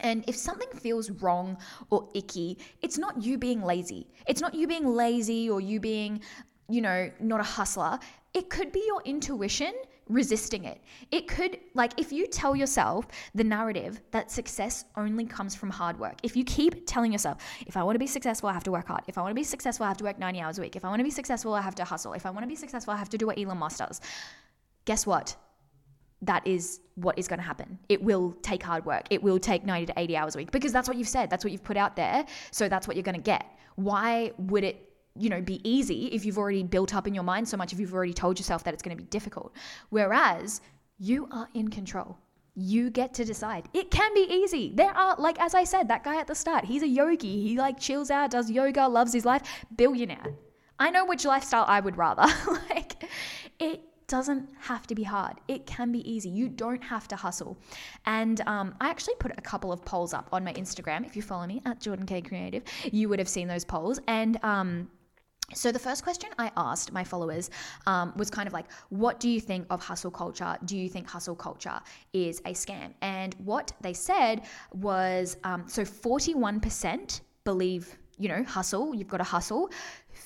And 0.00 0.24
if 0.28 0.36
something 0.36 0.68
feels 0.78 1.10
wrong 1.10 1.56
or 1.90 2.08
icky, 2.14 2.58
it's 2.82 2.98
not 2.98 3.22
you 3.22 3.38
being 3.38 3.62
lazy. 3.62 4.06
It's 4.26 4.40
not 4.40 4.54
you 4.54 4.66
being 4.66 4.86
lazy 4.86 5.48
or 5.48 5.60
you 5.60 5.80
being, 5.80 6.20
you 6.68 6.82
know, 6.82 7.10
not 7.20 7.40
a 7.40 7.44
hustler. 7.44 7.98
It 8.34 8.50
could 8.50 8.72
be 8.72 8.82
your 8.86 9.00
intuition 9.04 9.72
resisting 10.08 10.64
it. 10.64 10.80
It 11.10 11.26
could, 11.26 11.58
like, 11.74 11.98
if 11.98 12.12
you 12.12 12.26
tell 12.26 12.54
yourself 12.54 13.06
the 13.34 13.42
narrative 13.42 14.00
that 14.10 14.30
success 14.30 14.84
only 14.96 15.24
comes 15.24 15.54
from 15.54 15.70
hard 15.70 15.98
work, 15.98 16.16
if 16.22 16.36
you 16.36 16.44
keep 16.44 16.86
telling 16.86 17.10
yourself, 17.12 17.38
if 17.66 17.76
I 17.76 17.82
want 17.82 17.94
to 17.94 17.98
be 17.98 18.06
successful, 18.06 18.48
I 18.48 18.52
have 18.52 18.64
to 18.64 18.70
work 18.72 18.86
hard. 18.86 19.02
If 19.08 19.18
I 19.18 19.22
want 19.22 19.30
to 19.30 19.34
be 19.34 19.44
successful, 19.44 19.84
I 19.84 19.88
have 19.88 19.96
to 19.98 20.04
work 20.04 20.18
90 20.18 20.40
hours 20.40 20.58
a 20.58 20.62
week. 20.62 20.76
If 20.76 20.84
I 20.84 20.88
want 20.88 21.00
to 21.00 21.04
be 21.04 21.10
successful, 21.10 21.54
I 21.54 21.62
have 21.62 21.74
to 21.76 21.84
hustle. 21.84 22.12
If 22.12 22.26
I 22.26 22.30
want 22.30 22.44
to 22.44 22.48
be 22.48 22.54
successful, 22.54 22.92
I 22.92 22.96
have 22.98 23.08
to 23.10 23.18
do 23.18 23.26
what 23.26 23.38
Elon 23.38 23.58
Musk 23.58 23.78
does. 23.78 24.00
Guess 24.84 25.06
what? 25.06 25.36
That 26.26 26.46
is 26.46 26.80
what 26.94 27.18
is 27.18 27.28
going 27.28 27.38
to 27.38 27.44
happen. 27.44 27.78
It 27.88 28.02
will 28.02 28.32
take 28.42 28.62
hard 28.62 28.84
work. 28.84 29.06
It 29.10 29.22
will 29.22 29.38
take 29.38 29.64
90 29.64 29.86
to 29.86 29.94
80 29.96 30.16
hours 30.16 30.34
a 30.34 30.38
week 30.38 30.50
because 30.50 30.72
that's 30.72 30.88
what 30.88 30.96
you've 30.96 31.08
said. 31.08 31.30
That's 31.30 31.44
what 31.44 31.52
you've 31.52 31.64
put 31.64 31.76
out 31.76 31.96
there. 31.96 32.24
So 32.50 32.68
that's 32.68 32.86
what 32.86 32.96
you're 32.96 33.02
going 33.02 33.16
to 33.16 33.20
get. 33.20 33.44
Why 33.76 34.32
would 34.38 34.64
it, 34.64 34.90
you 35.14 35.28
know, 35.30 35.40
be 35.40 35.60
easy 35.68 36.06
if 36.06 36.24
you've 36.24 36.38
already 36.38 36.62
built 36.62 36.94
up 36.94 37.06
in 37.06 37.14
your 37.14 37.24
mind 37.24 37.48
so 37.48 37.56
much, 37.56 37.72
if 37.72 37.80
you've 37.80 37.94
already 37.94 38.14
told 38.14 38.38
yourself 38.38 38.64
that 38.64 38.74
it's 38.74 38.82
going 38.82 38.96
to 38.96 39.02
be 39.02 39.08
difficult? 39.08 39.54
Whereas 39.90 40.60
you 40.98 41.28
are 41.30 41.48
in 41.54 41.68
control. 41.68 42.18
You 42.54 42.88
get 42.88 43.12
to 43.14 43.24
decide. 43.24 43.68
It 43.74 43.90
can 43.90 44.14
be 44.14 44.26
easy. 44.30 44.72
There 44.74 44.90
are, 44.90 45.14
like, 45.18 45.38
as 45.38 45.54
I 45.54 45.64
said, 45.64 45.88
that 45.88 46.02
guy 46.04 46.18
at 46.18 46.26
the 46.26 46.34
start, 46.34 46.64
he's 46.64 46.82
a 46.82 46.88
yogi. 46.88 47.42
He 47.42 47.58
like 47.58 47.78
chills 47.78 48.10
out, 48.10 48.30
does 48.30 48.50
yoga, 48.50 48.88
loves 48.88 49.12
his 49.12 49.26
life, 49.26 49.42
billionaire. 49.76 50.34
I 50.78 50.90
know 50.90 51.04
which 51.04 51.26
lifestyle 51.26 51.66
I 51.68 51.80
would 51.80 51.98
rather. 51.98 52.24
like, 52.70 53.04
It 53.58 53.82
doesn't 54.08 54.48
have 54.60 54.86
to 54.86 54.94
be 54.94 55.02
hard. 55.02 55.40
It 55.48 55.66
can 55.66 55.90
be 55.92 56.08
easy. 56.10 56.28
You 56.28 56.48
don't 56.48 56.82
have 56.82 57.08
to 57.08 57.16
hustle. 57.16 57.56
And 58.04 58.40
um, 58.46 58.74
I 58.80 58.88
actually 58.88 59.14
put 59.18 59.32
a 59.36 59.40
couple 59.40 59.72
of 59.72 59.84
polls 59.84 60.14
up 60.14 60.28
on 60.32 60.44
my 60.44 60.52
Instagram. 60.52 61.04
If 61.04 61.16
you 61.16 61.22
follow 61.22 61.46
me 61.46 61.60
at 61.64 61.80
Jordan 61.80 62.06
K 62.06 62.22
Creative, 62.22 62.62
you 62.92 63.08
would 63.08 63.18
have 63.18 63.28
seen 63.28 63.48
those 63.48 63.64
polls. 63.64 63.98
And 64.06 64.38
um, 64.44 64.88
so, 65.54 65.70
the 65.70 65.78
first 65.78 66.02
question 66.02 66.30
I 66.38 66.50
asked 66.56 66.92
my 66.92 67.04
followers 67.04 67.50
um, 67.86 68.12
was 68.16 68.30
kind 68.30 68.48
of 68.48 68.52
like, 68.52 68.66
what 68.88 69.20
do 69.20 69.28
you 69.28 69.40
think 69.40 69.66
of 69.70 69.80
hustle 69.80 70.10
culture? 70.10 70.56
Do 70.64 70.76
you 70.76 70.88
think 70.88 71.08
hustle 71.08 71.36
culture 71.36 71.80
is 72.12 72.40
a 72.40 72.52
scam? 72.52 72.94
And 73.00 73.34
what 73.44 73.72
they 73.80 73.92
said 73.92 74.42
was 74.72 75.36
um, 75.44 75.64
so 75.68 75.82
41% 75.82 77.20
believe, 77.44 77.96
you 78.18 78.28
know, 78.28 78.42
hustle, 78.42 78.92
you've 78.92 79.06
got 79.06 79.18
to 79.18 79.24
hustle. 79.24 79.70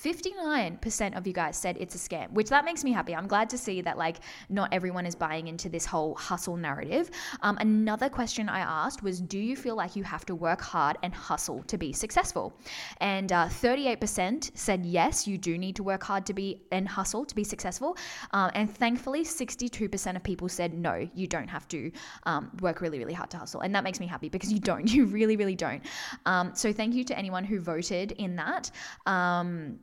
59% 0.03 1.17
of 1.17 1.27
you 1.27 1.33
guys 1.33 1.55
said 1.55 1.77
it's 1.79 1.95
a 1.95 1.97
scam, 1.97 2.31
which 2.31 2.49
that 2.49 2.65
makes 2.65 2.83
me 2.83 2.91
happy. 2.91 3.15
I'm 3.15 3.27
glad 3.27 3.49
to 3.51 3.57
see 3.57 3.81
that 3.81 3.97
like 3.97 4.17
not 4.49 4.73
everyone 4.73 5.05
is 5.05 5.15
buying 5.15 5.47
into 5.47 5.69
this 5.69 5.85
whole 5.85 6.15
hustle 6.15 6.57
narrative. 6.57 7.11
Um, 7.41 7.57
another 7.59 8.09
question 8.09 8.49
I 8.49 8.59
asked 8.59 9.03
was, 9.03 9.21
do 9.21 9.37
you 9.37 9.55
feel 9.55 9.75
like 9.75 9.95
you 9.95 10.03
have 10.03 10.25
to 10.25 10.35
work 10.35 10.61
hard 10.61 10.97
and 11.03 11.13
hustle 11.13 11.63
to 11.63 11.77
be 11.77 11.93
successful? 11.93 12.53
And 12.99 13.31
uh, 13.31 13.47
38% 13.47 14.51
said 14.55 14.85
yes, 14.85 15.27
you 15.27 15.37
do 15.37 15.57
need 15.57 15.75
to 15.75 15.83
work 15.83 16.03
hard 16.03 16.25
to 16.27 16.33
be 16.33 16.61
and 16.71 16.87
hustle 16.87 17.25
to 17.25 17.35
be 17.35 17.43
successful. 17.43 17.95
Um, 18.31 18.49
and 18.55 18.75
thankfully, 18.75 19.23
62% 19.23 20.15
of 20.15 20.23
people 20.23 20.49
said 20.49 20.73
no, 20.73 21.07
you 21.13 21.27
don't 21.27 21.47
have 21.47 21.67
to 21.69 21.91
um, 22.23 22.51
work 22.61 22.81
really, 22.81 22.97
really 22.97 23.13
hard 23.13 23.29
to 23.31 23.37
hustle. 23.37 23.61
And 23.61 23.75
that 23.75 23.83
makes 23.83 23.99
me 23.99 24.07
happy 24.07 24.29
because 24.29 24.51
you 24.51 24.59
don't. 24.59 24.81
You 25.01 25.05
really, 25.05 25.37
really 25.37 25.55
don't. 25.55 25.83
Um, 26.25 26.51
so 26.53 26.73
thank 26.73 26.95
you 26.95 27.03
to 27.05 27.17
anyone 27.17 27.45
who 27.45 27.59
voted 27.59 28.11
in 28.13 28.35
that. 28.35 28.71
Um, 29.05 29.79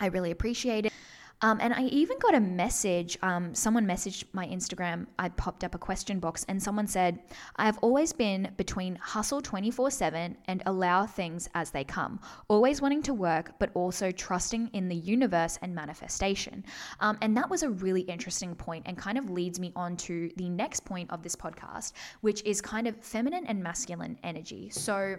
I 0.00 0.06
really 0.06 0.30
appreciate 0.30 0.86
it. 0.86 0.92
Um, 1.40 1.58
and 1.60 1.72
I 1.72 1.84
even 1.84 2.18
got 2.18 2.34
a 2.34 2.40
message. 2.40 3.16
Um, 3.22 3.54
someone 3.54 3.86
messaged 3.86 4.24
my 4.32 4.46
Instagram. 4.46 5.06
I 5.18 5.28
popped 5.28 5.62
up 5.62 5.74
a 5.74 5.78
question 5.78 6.18
box, 6.18 6.44
and 6.48 6.60
someone 6.60 6.86
said, 6.86 7.20
I 7.56 7.64
have 7.64 7.78
always 7.78 8.12
been 8.12 8.52
between 8.56 8.96
hustle 8.96 9.40
24 9.40 9.90
7 9.90 10.36
and 10.46 10.62
allow 10.66 11.06
things 11.06 11.48
as 11.54 11.70
they 11.70 11.84
come, 11.84 12.18
always 12.48 12.82
wanting 12.82 13.02
to 13.02 13.14
work, 13.14 13.52
but 13.60 13.70
also 13.74 14.10
trusting 14.10 14.68
in 14.72 14.88
the 14.88 14.96
universe 14.96 15.58
and 15.62 15.74
manifestation. 15.74 16.64
Um, 17.00 17.18
and 17.22 17.36
that 17.36 17.48
was 17.48 17.62
a 17.62 17.70
really 17.70 18.02
interesting 18.02 18.54
point 18.56 18.84
and 18.86 18.98
kind 18.98 19.16
of 19.16 19.30
leads 19.30 19.60
me 19.60 19.72
on 19.76 19.96
to 19.98 20.30
the 20.36 20.48
next 20.48 20.84
point 20.84 21.10
of 21.10 21.22
this 21.22 21.36
podcast, 21.36 21.92
which 22.20 22.42
is 22.44 22.60
kind 22.60 22.88
of 22.88 22.96
feminine 22.96 23.46
and 23.46 23.62
masculine 23.62 24.18
energy. 24.24 24.70
So, 24.70 25.16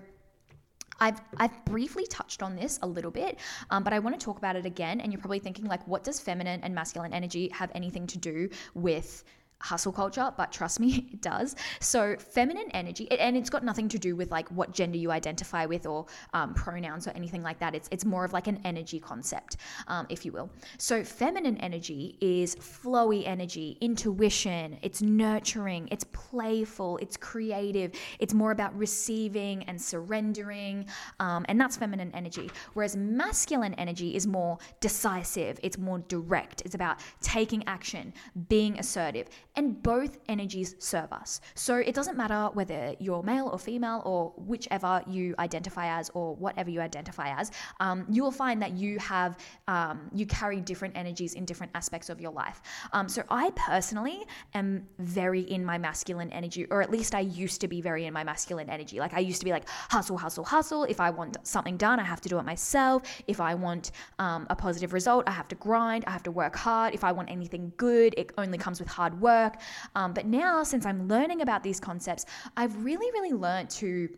I've, 0.99 1.21
I've 1.37 1.65
briefly 1.65 2.05
touched 2.07 2.43
on 2.43 2.55
this 2.55 2.79
a 2.81 2.87
little 2.87 3.11
bit, 3.11 3.39
um, 3.69 3.83
but 3.83 3.93
I 3.93 3.99
want 3.99 4.19
to 4.19 4.23
talk 4.23 4.37
about 4.37 4.55
it 4.55 4.65
again. 4.65 5.01
And 5.01 5.11
you're 5.11 5.21
probably 5.21 5.39
thinking, 5.39 5.65
like, 5.65 5.87
what 5.87 6.03
does 6.03 6.19
feminine 6.19 6.61
and 6.63 6.73
masculine 6.73 7.13
energy 7.13 7.49
have 7.53 7.71
anything 7.73 8.07
to 8.07 8.17
do 8.17 8.49
with 8.73 9.23
hustle 9.61 9.91
culture, 9.91 10.31
but 10.37 10.51
trust 10.51 10.79
me, 10.79 11.07
it 11.13 11.21
does. 11.21 11.55
So, 11.79 12.15
feminine 12.17 12.69
energy, 12.71 13.09
and 13.11 13.35
it's 13.35 13.49
got 13.49 13.63
nothing 13.63 13.89
to 13.89 13.99
do 13.99 14.15
with 14.15 14.31
like 14.31 14.49
what 14.49 14.71
gender 14.71 14.97
you 14.97 15.11
identify 15.11 15.65
with 15.65 15.85
or 15.85 16.05
um, 16.33 16.53
pronouns 16.53 17.07
or 17.07 17.11
anything 17.11 17.43
like 17.43 17.59
that. 17.59 17.75
It's 17.75 17.89
it's 17.91 18.05
more 18.05 18.25
of 18.25 18.33
like 18.33 18.47
an 18.47 18.59
energy 18.65 18.99
concept, 18.99 19.57
um, 19.87 20.05
if 20.09 20.25
you 20.25 20.31
will. 20.31 20.49
So, 20.77 21.03
feminine 21.03 21.57
energy 21.57 22.17
is 22.21 22.55
flowy 22.55 23.27
energy, 23.27 23.77
intuition. 23.81 24.77
It's 24.81 25.01
nurturing. 25.01 25.87
It's 25.91 26.05
playful. 26.05 26.97
It's 26.97 27.17
creative. 27.17 27.91
It's 28.19 28.33
more 28.33 28.51
about 28.51 28.77
receiving 28.77 29.63
and 29.63 29.81
surrendering, 29.81 30.85
um, 31.19 31.45
and 31.49 31.59
that's 31.59 31.77
feminine 31.77 32.11
energy. 32.13 32.49
Whereas 32.73 32.95
masculine 32.95 33.73
energy 33.75 34.15
is 34.15 34.25
more 34.25 34.57
decisive. 34.79 35.59
It's 35.63 35.77
more 35.77 35.99
direct. 36.07 36.61
It's 36.61 36.75
about 36.75 36.99
taking 37.21 37.63
action, 37.67 38.13
being 38.47 38.79
assertive 38.79 39.27
and 39.55 39.81
both 39.83 40.19
energies 40.27 40.75
serve 40.79 41.11
us. 41.11 41.41
So 41.55 41.75
it 41.75 41.93
doesn't 41.93 42.17
matter 42.17 42.49
whether 42.53 42.95
you're 42.99 43.23
male 43.23 43.49
or 43.51 43.59
female 43.59 44.01
or 44.05 44.33
whichever 44.37 45.03
you 45.07 45.35
identify 45.39 45.99
as 45.99 46.09
or 46.13 46.35
whatever 46.35 46.69
you 46.69 46.81
identify 46.81 47.29
as, 47.39 47.51
um, 47.79 48.05
you 48.09 48.23
will 48.23 48.31
find 48.31 48.61
that 48.61 48.73
you 48.73 48.99
have, 48.99 49.37
um, 49.67 50.09
you 50.13 50.25
carry 50.25 50.61
different 50.61 50.95
energies 50.95 51.33
in 51.33 51.45
different 51.45 51.71
aspects 51.75 52.09
of 52.09 52.21
your 52.21 52.31
life. 52.31 52.61
Um, 52.93 53.09
so 53.09 53.23
I 53.29 53.51
personally 53.55 54.25
am 54.53 54.87
very 54.99 55.41
in 55.41 55.65
my 55.65 55.77
masculine 55.77 56.31
energy, 56.31 56.65
or 56.67 56.81
at 56.81 56.91
least 56.91 57.15
I 57.15 57.21
used 57.21 57.59
to 57.61 57.67
be 57.67 57.81
very 57.81 58.05
in 58.05 58.13
my 58.13 58.23
masculine 58.23 58.69
energy. 58.69 58.99
Like 58.99 59.13
I 59.13 59.19
used 59.19 59.39
to 59.39 59.45
be 59.45 59.51
like 59.51 59.67
hustle, 59.67 60.17
hustle, 60.17 60.45
hustle. 60.45 60.83
If 60.83 60.99
I 60.99 61.09
want 61.09 61.37
something 61.43 61.77
done, 61.77 61.99
I 61.99 62.03
have 62.03 62.21
to 62.21 62.29
do 62.29 62.37
it 62.39 62.45
myself. 62.45 63.03
If 63.27 63.41
I 63.41 63.55
want 63.55 63.91
um, 64.19 64.47
a 64.49 64.55
positive 64.55 64.93
result, 64.93 65.23
I 65.27 65.31
have 65.31 65.47
to 65.49 65.55
grind, 65.55 66.05
I 66.05 66.11
have 66.11 66.23
to 66.23 66.31
work 66.31 66.55
hard. 66.55 66.93
If 66.93 67.03
I 67.03 67.11
want 67.11 67.29
anything 67.29 67.73
good, 67.77 68.13
it 68.17 68.31
only 68.37 68.57
comes 68.57 68.79
with 68.79 68.89
hard 68.89 69.19
work 69.19 69.38
work. 69.39 69.55
Um, 69.95 70.13
but 70.13 70.25
now, 70.25 70.63
since 70.63 70.85
I'm 70.85 71.07
learning 71.07 71.41
about 71.41 71.63
these 71.63 71.79
concepts, 71.79 72.25
I've 72.57 72.75
really, 72.83 73.09
really 73.11 73.35
learned 73.47 73.69
to 73.81 74.09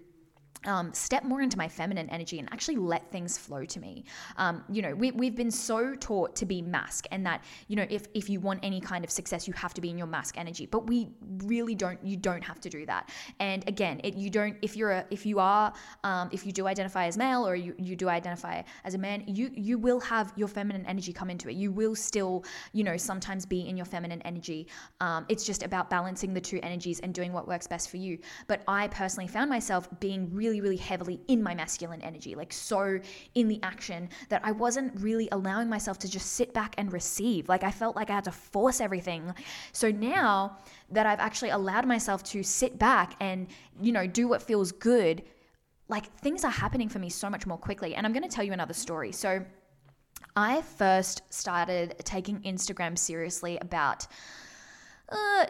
um, 0.65 0.94
step 0.94 1.24
more 1.24 1.41
into 1.41 1.58
my 1.58 1.68
feminine 1.68 2.10
energy 2.10 2.39
and 2.39 2.48
actually 2.51 2.77
let 2.77 3.10
things 3.12 3.38
flow 3.38 3.65
to 3.65 3.80
me. 3.80 4.03
Um, 4.38 4.63
you 4.70 4.82
know, 4.82 4.94
we, 4.96 5.12
we've 5.12 5.36
been 5.36 5.51
so 5.51 5.96
taught 5.96 6.36
to 6.36 6.46
be 6.46 6.62
mask 6.62 7.06
and 7.12 7.25
that, 7.25 7.44
you 7.68 7.75
know, 7.75 7.86
if, 7.89 8.08
if 8.13 8.30
you 8.30 8.39
want 8.39 8.60
any 8.63 8.80
kind 8.80 9.03
of 9.03 9.12
success, 9.12 9.48
you 9.48 9.53
have 9.53 9.74
to 9.74 9.82
be 9.82 9.89
in 9.89 9.98
your 9.98 10.08
mask 10.08 10.38
energy, 10.38 10.65
but 10.65 10.88
we 10.88 11.10
really 11.44 11.75
don't, 11.75 12.03
you 12.03 12.18
don't 12.18 12.44
have 12.44 12.60
to 12.62 12.70
do 12.70 12.86
that. 12.86 13.10
And 13.39 13.68
again, 13.68 14.01
it, 14.03 14.15
you 14.15 14.30
don't, 14.30 14.56
if 14.62 14.75
you're 14.75 14.91
a, 14.91 15.06
if 15.10 15.25
you 15.25 15.39
are, 15.39 15.74
um, 16.03 16.30
if 16.32 16.46
you 16.46 16.51
do 16.51 16.68
identify 16.68 17.06
as 17.06 17.18
male 17.18 17.48
or 17.48 17.56
you, 17.56 17.74
you 17.77 17.96
do 17.96 18.10
identify 18.10 18.62
as 18.84 18.94
a 18.94 18.98
man, 18.98 19.24
you, 19.27 19.51
you 19.56 19.77
will 19.77 20.00
have 20.00 20.34
your 20.36 20.48
feminine 20.48 20.86
energy 20.86 21.13
come 21.13 21.30
into 21.30 21.50
it. 21.50 21.56
You 21.56 21.72
will 21.72 21.96
still, 21.96 22.44
you 22.74 22.84
know, 22.84 22.98
sometimes 22.98 23.46
be 23.46 23.68
in 23.68 23.77
your 23.77 23.86
feminine 23.86 24.22
energy. 24.24 24.68
Um, 25.00 25.25
it's 25.30 25.46
just 25.46 25.63
about 25.63 25.89
balancing 25.89 26.34
the 26.34 26.41
two 26.41 26.60
energies 26.62 27.00
and 27.00 27.13
doing 27.13 27.34
what 27.34 27.48
works 27.48 27.68
best 27.68 27.89
for 27.89 27.98
you. 27.98 28.20
But 28.48 28.62
I 28.68 28.88
personally 28.89 29.27
found 29.27 29.50
myself 29.50 29.88
being 30.00 30.34
really 30.34 30.50
really, 30.51 30.62
really 30.62 30.77
heavily 30.77 31.22
in 31.27 31.41
my 31.41 31.55
masculine 31.55 32.01
energy, 32.01 32.36
like 32.36 32.51
so 32.51 33.00
in 33.36 33.48
the 33.48 33.60
action 33.63 34.10
that 34.29 34.41
I 34.43 34.51
wasn't 34.51 35.00
really 35.00 35.29
allowing 35.31 35.70
myself 35.70 35.98
to 36.00 36.10
just 36.10 36.34
sit 36.34 36.53
back 36.53 36.75
and 36.77 36.91
receive. 36.91 37.48
Like 37.48 37.63
I 37.63 37.72
felt 37.72 37.96
like 37.96 38.10
I 38.10 38.15
had 38.15 38.25
to 38.25 38.31
force 38.31 38.81
everything. 38.81 39.34
So 39.72 39.89
now 39.91 40.58
that 40.89 41.05
I've 41.05 41.20
actually 41.20 41.51
allowed 41.51 41.86
myself 41.86 42.22
to 42.24 42.43
sit 42.43 42.77
back 42.77 43.15
and, 43.22 43.48
you 43.81 43.93
know, 43.93 44.05
do 44.05 44.27
what 44.27 44.41
feels 44.41 44.74
good, 44.74 45.24
like 45.88 46.13
things 46.17 46.43
are 46.43 46.51
happening 46.51 46.89
for 46.89 47.00
me 47.00 47.10
so 47.10 47.29
much 47.29 47.48
more 47.48 47.58
quickly. 47.58 47.96
And 47.96 48.05
I'm 48.05 48.12
going 48.12 48.27
to 48.27 48.36
tell 48.36 48.43
you 48.43 48.53
another 48.53 48.74
story. 48.74 49.13
So 49.13 49.46
I 50.36 50.62
first 50.62 51.22
started 51.29 51.96
taking 52.03 52.41
Instagram 52.41 52.98
seriously 52.98 53.58
about 53.62 54.05
uh, 55.10 55.46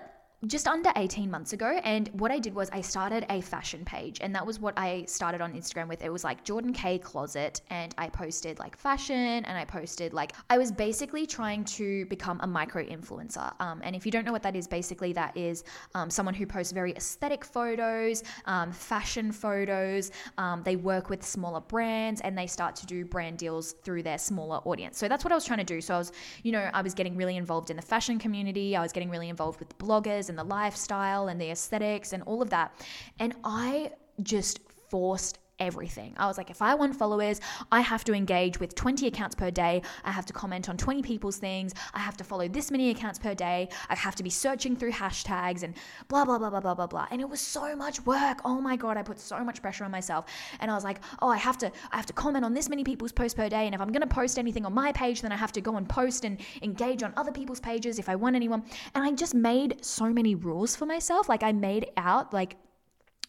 just 0.47 0.67
under 0.67 0.91
18 0.95 1.29
months 1.29 1.53
ago. 1.53 1.79
And 1.83 2.09
what 2.13 2.31
I 2.31 2.39
did 2.39 2.55
was 2.55 2.69
I 2.71 2.81
started 2.81 3.25
a 3.29 3.41
fashion 3.41 3.85
page. 3.85 4.17
And 4.21 4.33
that 4.33 4.45
was 4.45 4.59
what 4.59 4.73
I 4.77 5.05
started 5.07 5.39
on 5.39 5.53
Instagram 5.53 5.87
with. 5.87 6.03
It 6.03 6.11
was 6.11 6.23
like 6.23 6.43
Jordan 6.43 6.73
K 6.73 6.97
Closet. 6.97 7.61
And 7.69 7.93
I 7.97 8.09
posted 8.09 8.57
like 8.57 8.75
fashion 8.75 9.15
and 9.15 9.57
I 9.57 9.65
posted 9.65 10.13
like, 10.13 10.33
I 10.49 10.57
was 10.57 10.71
basically 10.71 11.27
trying 11.27 11.63
to 11.65 12.05
become 12.05 12.39
a 12.41 12.47
micro 12.47 12.83
influencer. 12.83 13.53
Um, 13.59 13.81
and 13.83 13.95
if 13.95 14.05
you 14.05 14.11
don't 14.11 14.25
know 14.25 14.31
what 14.31 14.41
that 14.43 14.55
is, 14.55 14.67
basically 14.67 15.13
that 15.13 15.37
is 15.37 15.63
um, 15.93 16.09
someone 16.09 16.33
who 16.33 16.47
posts 16.47 16.71
very 16.71 16.93
aesthetic 16.93 17.45
photos, 17.45 18.23
um, 18.45 18.71
fashion 18.71 19.31
photos. 19.31 20.11
Um, 20.39 20.63
they 20.63 20.75
work 20.75 21.09
with 21.09 21.23
smaller 21.23 21.61
brands 21.61 22.19
and 22.21 22.35
they 22.35 22.47
start 22.47 22.75
to 22.77 22.87
do 22.87 23.05
brand 23.05 23.37
deals 23.37 23.73
through 23.83 24.03
their 24.03 24.17
smaller 24.17 24.57
audience. 24.65 24.97
So 24.97 25.07
that's 25.07 25.23
what 25.23 25.31
I 25.31 25.35
was 25.35 25.45
trying 25.45 25.59
to 25.59 25.65
do. 25.65 25.81
So 25.81 25.93
I 25.93 25.97
was, 25.99 26.11
you 26.41 26.51
know, 26.51 26.69
I 26.73 26.81
was 26.81 26.95
getting 26.95 27.15
really 27.15 27.37
involved 27.37 27.69
in 27.69 27.75
the 27.75 27.81
fashion 27.83 28.17
community. 28.17 28.75
I 28.75 28.81
was 28.81 28.91
getting 28.91 29.11
really 29.11 29.29
involved 29.29 29.59
with 29.59 29.77
bloggers 29.77 30.30
and 30.31 30.39
the 30.39 30.43
lifestyle 30.43 31.27
and 31.27 31.39
the 31.39 31.51
aesthetics 31.51 32.13
and 32.13 32.23
all 32.23 32.41
of 32.41 32.49
that. 32.49 32.73
And 33.19 33.35
I 33.43 33.91
just 34.23 34.59
forced 34.89 35.37
everything. 35.61 36.13
I 36.17 36.25
was 36.25 36.37
like, 36.37 36.49
if 36.49 36.61
I 36.61 36.73
want 36.73 36.95
followers, 36.95 37.39
I 37.71 37.81
have 37.81 38.03
to 38.05 38.13
engage 38.13 38.59
with 38.59 38.73
20 38.73 39.05
accounts 39.07 39.35
per 39.35 39.51
day. 39.51 39.83
I 40.03 40.11
have 40.11 40.25
to 40.25 40.33
comment 40.33 40.67
on 40.67 40.75
20 40.75 41.03
people's 41.03 41.37
things. 41.37 41.73
I 41.93 41.99
have 41.99 42.17
to 42.17 42.23
follow 42.23 42.47
this 42.47 42.71
many 42.71 42.89
accounts 42.89 43.19
per 43.19 43.35
day. 43.35 43.69
I 43.87 43.95
have 43.95 44.15
to 44.15 44.23
be 44.23 44.31
searching 44.31 44.75
through 44.75 44.91
hashtags 44.91 45.61
and 45.61 45.75
blah, 46.07 46.25
blah, 46.25 46.39
blah, 46.39 46.49
blah, 46.49 46.59
blah, 46.59 46.73
blah, 46.73 46.87
blah. 46.87 47.07
And 47.11 47.21
it 47.21 47.29
was 47.29 47.39
so 47.39 47.75
much 47.75 48.03
work. 48.07 48.39
Oh 48.43 48.59
my 48.59 48.75
God, 48.75 48.97
I 48.97 49.03
put 49.03 49.19
so 49.19 49.43
much 49.43 49.61
pressure 49.61 49.85
on 49.85 49.91
myself. 49.91 50.25
And 50.59 50.71
I 50.71 50.73
was 50.73 50.83
like, 50.83 50.99
oh, 51.21 51.29
I 51.29 51.37
have 51.37 51.59
to, 51.59 51.71
I 51.91 51.95
have 51.95 52.07
to 52.07 52.13
comment 52.13 52.43
on 52.43 52.55
this 52.55 52.67
many 52.67 52.83
people's 52.83 53.11
posts 53.11 53.35
per 53.35 53.47
day. 53.47 53.67
And 53.67 53.75
if 53.75 53.81
I'm 53.81 53.91
going 53.91 54.01
to 54.01 54.07
post 54.07 54.39
anything 54.39 54.65
on 54.65 54.73
my 54.73 54.91
page, 54.91 55.21
then 55.21 55.31
I 55.31 55.37
have 55.37 55.51
to 55.51 55.61
go 55.61 55.77
and 55.77 55.87
post 55.87 56.25
and 56.25 56.39
engage 56.63 57.03
on 57.03 57.13
other 57.15 57.31
people's 57.31 57.59
pages 57.59 57.99
if 57.99 58.09
I 58.09 58.15
want 58.15 58.35
anyone. 58.35 58.63
And 58.95 59.03
I 59.03 59.11
just 59.11 59.35
made 59.35 59.85
so 59.85 60.05
many 60.05 60.33
rules 60.33 60.75
for 60.75 60.87
myself. 60.87 61.29
Like 61.29 61.43
I 61.43 61.51
made 61.51 61.91
out 61.97 62.33
like, 62.33 62.57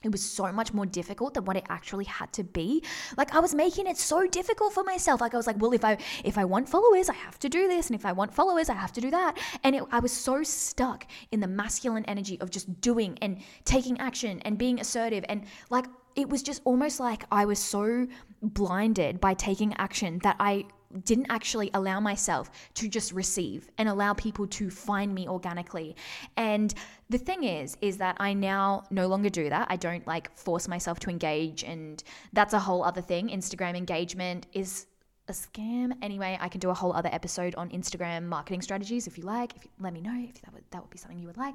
it 0.03 0.11
was 0.11 0.23
so 0.23 0.53
much 0.53 0.73
more 0.73 0.87
difficult 0.87 1.35
than 1.35 1.45
what 1.45 1.57
it 1.57 1.65
actually 1.69 2.05
had 2.05 2.33
to 2.33 2.45
be. 2.45 2.83
Like 3.17 3.35
i 3.35 3.41
was 3.41 3.55
making 3.55 3.87
it 3.87 3.97
so 3.97 4.27
difficult 4.27 4.73
for 4.73 4.85
myself. 4.85 5.21
Like 5.21 5.35
i 5.35 5.37
was 5.37 5.47
like 5.47 5.61
well 5.61 5.73
if 5.73 5.85
i 5.85 5.97
if 6.25 6.39
i 6.39 6.45
want 6.45 6.69
followers 6.69 7.09
i 7.09 7.15
have 7.15 7.39
to 7.41 7.49
do 7.49 7.69
this 7.69 7.89
and 7.89 7.99
if 7.99 8.07
i 8.07 8.13
want 8.13 8.35
followers 8.35 8.69
i 8.69 8.75
have 8.75 8.93
to 8.93 9.01
do 9.01 9.11
that. 9.11 9.39
And 9.65 9.77
it, 9.77 9.85
i 9.91 9.99
was 9.99 10.13
so 10.13 10.43
stuck 10.43 11.07
in 11.31 11.41
the 11.41 11.47
masculine 11.47 12.05
energy 12.07 12.39
of 12.41 12.51
just 12.51 12.81
doing 12.81 13.19
and 13.23 13.41
taking 13.65 13.99
action 14.01 14.41
and 14.41 14.59
being 14.59 14.81
assertive. 14.81 15.25
And 15.29 15.45
like 15.71 15.87
it 16.15 16.29
was 16.29 16.43
just 16.43 16.61
almost 16.65 17.01
like 17.01 17.25
i 17.33 17.45
was 17.45 17.59
so 17.59 18.07
blinded 18.43 19.21
by 19.21 19.33
taking 19.35 19.73
action 19.75 20.19
that 20.23 20.37
i 20.39 20.65
didn't 21.05 21.27
actually 21.31 21.71
allow 21.75 22.01
myself 22.01 22.51
to 22.75 22.89
just 22.89 23.13
receive 23.13 23.71
and 23.79 23.89
allow 23.89 24.13
people 24.13 24.47
to 24.47 24.71
find 24.71 25.15
me 25.15 25.29
organically. 25.29 25.97
And 26.37 26.73
the 27.11 27.19
thing 27.19 27.45
is, 27.45 27.77
is 27.81 27.99
that 27.99 28.17
I 28.19 28.35
now 28.35 28.85
no 28.91 29.07
longer 29.07 29.29
do 29.29 29.49
that. 29.49 29.67
I 29.71 29.77
don't 29.77 30.07
like 30.07 30.37
force 30.37 30.69
myself 30.69 30.99
to 31.01 31.11
engage. 31.11 31.65
And 31.65 32.03
that's 32.33 32.55
a 32.55 32.59
whole 32.59 32.85
other 32.85 33.03
thing. 33.03 33.29
Instagram 33.29 33.77
engagement 33.77 34.47
is 34.53 34.87
a 35.29 35.33
scam. 35.33 35.93
Anyway, 36.03 36.37
I 36.41 36.49
can 36.49 36.61
do 36.61 36.71
a 36.71 36.75
whole 36.75 36.93
other 36.93 37.11
episode 37.13 37.55
on 37.55 37.71
Instagram 37.71 38.25
marketing 38.25 38.63
strategies 38.63 39.07
if 39.07 39.17
you 39.19 39.25
like. 39.25 39.57
If 39.57 39.65
you, 39.65 39.71
let 39.81 39.93
me 39.93 40.01
know 40.01 40.15
if 40.29 40.41
that 40.43 40.53
would 40.53 40.65
that 40.71 40.83
would 40.83 40.91
be 40.91 40.99
something 40.99 41.19
you 41.19 41.27
would 41.27 41.37
like. 41.37 41.55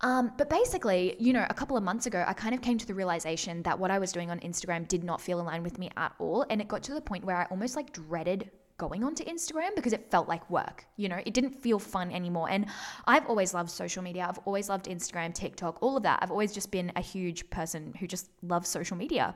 Um, 0.00 0.32
but 0.38 0.48
basically, 0.48 1.16
you 1.18 1.32
know, 1.32 1.46
a 1.50 1.54
couple 1.54 1.76
of 1.76 1.82
months 1.82 2.06
ago, 2.06 2.24
I 2.26 2.32
kind 2.32 2.54
of 2.54 2.62
came 2.62 2.78
to 2.78 2.86
the 2.86 2.94
realization 2.94 3.62
that 3.64 3.78
what 3.78 3.90
I 3.90 3.98
was 3.98 4.12
doing 4.12 4.30
on 4.30 4.38
Instagram 4.40 4.86
did 4.86 5.02
not 5.02 5.20
feel 5.20 5.40
aligned 5.40 5.64
with 5.64 5.78
me 5.78 5.90
at 5.96 6.12
all. 6.18 6.46
And 6.50 6.60
it 6.60 6.68
got 6.68 6.82
to 6.84 6.94
the 6.94 7.00
point 7.00 7.24
where 7.24 7.36
I 7.36 7.44
almost 7.46 7.76
like 7.76 7.92
dreaded 7.92 8.50
going 8.78 9.02
onto 9.02 9.24
Instagram 9.24 9.74
because 9.74 9.92
it 9.92 10.08
felt 10.08 10.28
like 10.28 10.48
work. 10.48 10.86
You 10.96 11.08
know, 11.08 11.20
it 11.26 11.34
didn't 11.34 11.50
feel 11.50 11.80
fun 11.80 12.12
anymore. 12.12 12.48
And 12.48 12.66
I've 13.06 13.26
always 13.26 13.52
loved 13.52 13.70
social 13.70 14.04
media. 14.04 14.26
I've 14.28 14.38
always 14.44 14.68
loved 14.68 14.86
Instagram, 14.86 15.34
TikTok, 15.34 15.82
all 15.82 15.96
of 15.96 16.04
that. 16.04 16.20
I've 16.22 16.30
always 16.30 16.52
just 16.52 16.70
been 16.70 16.92
a 16.94 17.00
huge 17.00 17.50
person 17.50 17.92
who 17.98 18.06
just 18.06 18.30
loves 18.42 18.68
social 18.68 18.96
media. 18.96 19.34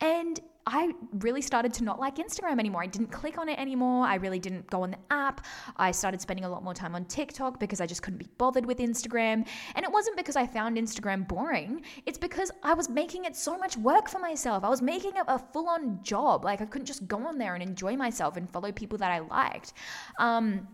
And 0.00 0.40
I 0.66 0.92
really 1.18 1.42
started 1.42 1.74
to 1.74 1.84
not 1.84 2.00
like 2.00 2.16
Instagram 2.16 2.58
anymore. 2.58 2.82
I 2.82 2.86
didn't 2.86 3.12
click 3.12 3.38
on 3.38 3.48
it 3.48 3.58
anymore. 3.58 4.06
I 4.06 4.14
really 4.16 4.38
didn't 4.38 4.68
go 4.70 4.82
on 4.82 4.92
the 4.92 4.98
app. 5.10 5.44
I 5.76 5.90
started 5.90 6.20
spending 6.20 6.44
a 6.44 6.48
lot 6.48 6.64
more 6.64 6.74
time 6.74 6.94
on 6.94 7.04
TikTok 7.04 7.60
because 7.60 7.80
I 7.80 7.86
just 7.86 8.02
couldn't 8.02 8.18
be 8.18 8.28
bothered 8.38 8.64
with 8.64 8.78
Instagram. 8.78 9.46
And 9.74 9.84
it 9.84 9.92
wasn't 9.92 10.16
because 10.16 10.36
I 10.36 10.46
found 10.46 10.76
Instagram 10.76 11.28
boring, 11.28 11.84
it's 12.06 12.18
because 12.18 12.50
I 12.62 12.74
was 12.74 12.88
making 12.88 13.24
it 13.26 13.36
so 13.36 13.58
much 13.58 13.76
work 13.76 14.08
for 14.08 14.18
myself. 14.18 14.64
I 14.64 14.68
was 14.68 14.80
making 14.80 15.16
it 15.16 15.24
a 15.28 15.38
full 15.38 15.68
on 15.68 16.02
job. 16.02 16.44
Like 16.44 16.60
I 16.60 16.66
couldn't 16.66 16.86
just 16.86 17.06
go 17.06 17.26
on 17.26 17.38
there 17.38 17.54
and 17.54 17.62
enjoy 17.62 17.96
myself 17.96 18.36
and 18.36 18.48
follow 18.48 18.72
people 18.72 18.98
that 18.98 19.10
I 19.10 19.18
liked. 19.20 19.74
Um, 20.18 20.66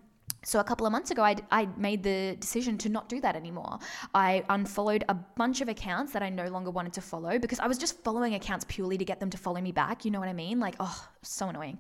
so 0.43 0.59
a 0.59 0.65
couple 0.65 0.87
of 0.87 0.93
months 0.93 1.11
ago, 1.11 1.23
I, 1.23 1.37
I 1.51 1.69
made 1.77 2.03
the 2.03 2.37
decision 2.39 2.79
to 2.79 2.89
not 2.89 3.09
do 3.09 3.21
that 3.21 3.37
anymore. 3.37 3.79
I 4.15 4.45
unfollowed 4.49 5.05
a 5.09 5.15
bunch 5.15 5.61
of 5.61 5.69
accounts 5.69 6.13
that 6.13 6.23
I 6.23 6.31
no 6.31 6.47
longer 6.49 6.71
wanted 6.71 6.95
to 6.95 7.01
follow 7.01 7.39
because 7.39 7.61
I 7.61 7.67
was 7.67 7.77
just 7.77 8.03
following 8.03 8.35
accounts 8.35 8.65
purely 8.69 8.97
to 8.97 9.05
get 9.05 9.21
them 9.21 9.31
to 9.31 9.39
follow 9.39 9.61
me 9.61 9.73
back. 9.73 10.05
You 10.05 10.11
know 10.11 10.21
what 10.21 10.29
I 10.29 10.33
mean? 10.33 10.59
Like, 10.59 10.77
oh, 10.81 11.09
so 11.23 11.49
annoying. 11.49 11.79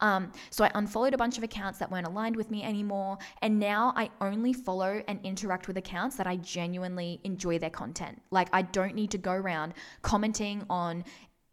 Um, 0.00 0.30
so 0.50 0.64
I 0.64 0.70
unfollowed 0.74 1.14
a 1.14 1.18
bunch 1.18 1.36
of 1.36 1.44
accounts 1.44 1.78
that 1.80 1.90
weren't 1.90 2.06
aligned 2.06 2.36
with 2.36 2.50
me 2.50 2.62
anymore. 2.62 3.18
And 3.42 3.58
now 3.58 3.92
I 3.96 4.10
only 4.20 4.52
follow 4.52 5.02
and 5.08 5.18
interact 5.24 5.66
with 5.66 5.76
accounts 5.76 6.16
that 6.16 6.26
I 6.26 6.36
genuinely 6.36 7.20
enjoy 7.24 7.58
their 7.58 7.70
content. 7.70 8.22
Like, 8.30 8.48
I 8.52 8.62
don't 8.62 8.94
need 8.94 9.10
to 9.12 9.18
go 9.18 9.32
around 9.32 9.74
commenting 10.02 10.64
on 10.70 11.04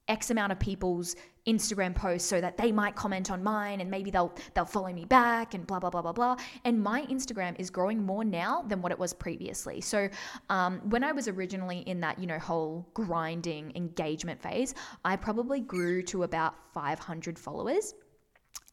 X 0.07 0.31
amount 0.31 0.51
of 0.51 0.59
people's 0.59 1.15
Instagram 1.47 1.93
posts 1.93 2.27
so 2.27 2.39
that 2.39 2.57
they 2.57 2.71
might 2.71 2.95
comment 2.95 3.29
on 3.29 3.43
mine 3.43 3.81
and 3.81 3.91
maybe 3.91 4.09
they'll 4.11 4.33
they'll 4.53 4.65
follow 4.65 4.91
me 4.91 5.05
back 5.05 5.53
and 5.53 5.67
blah 5.67 5.79
blah 5.79 5.89
blah 5.89 6.01
blah 6.01 6.11
blah. 6.11 6.35
And 6.63 6.81
my 6.81 7.03
Instagram 7.07 7.59
is 7.59 7.69
growing 7.69 8.01
more 8.01 8.23
now 8.23 8.63
than 8.67 8.81
what 8.81 8.91
it 8.91 8.99
was 8.99 9.13
previously. 9.13 9.81
So 9.81 10.09
um, 10.49 10.81
when 10.89 11.03
I 11.03 11.11
was 11.11 11.27
originally 11.27 11.79
in 11.79 11.99
that 12.01 12.19
you 12.19 12.27
know 12.27 12.39
whole 12.39 12.87
grinding 12.93 13.73
engagement 13.75 14.41
phase, 14.41 14.73
I 15.03 15.15
probably 15.15 15.59
grew 15.59 16.01
to 16.03 16.23
about 16.23 16.55
500 16.73 17.37
followers 17.37 17.93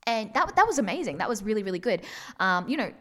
and 0.07 0.33
that 0.35 0.55
that 0.57 0.67
was 0.67 0.79
amazing. 0.79 1.19
That 1.19 1.29
was 1.29 1.43
really 1.43 1.63
really 1.63 1.79
good. 1.79 2.03
Um, 2.39 2.69
you 2.69 2.77
know, 2.77 2.93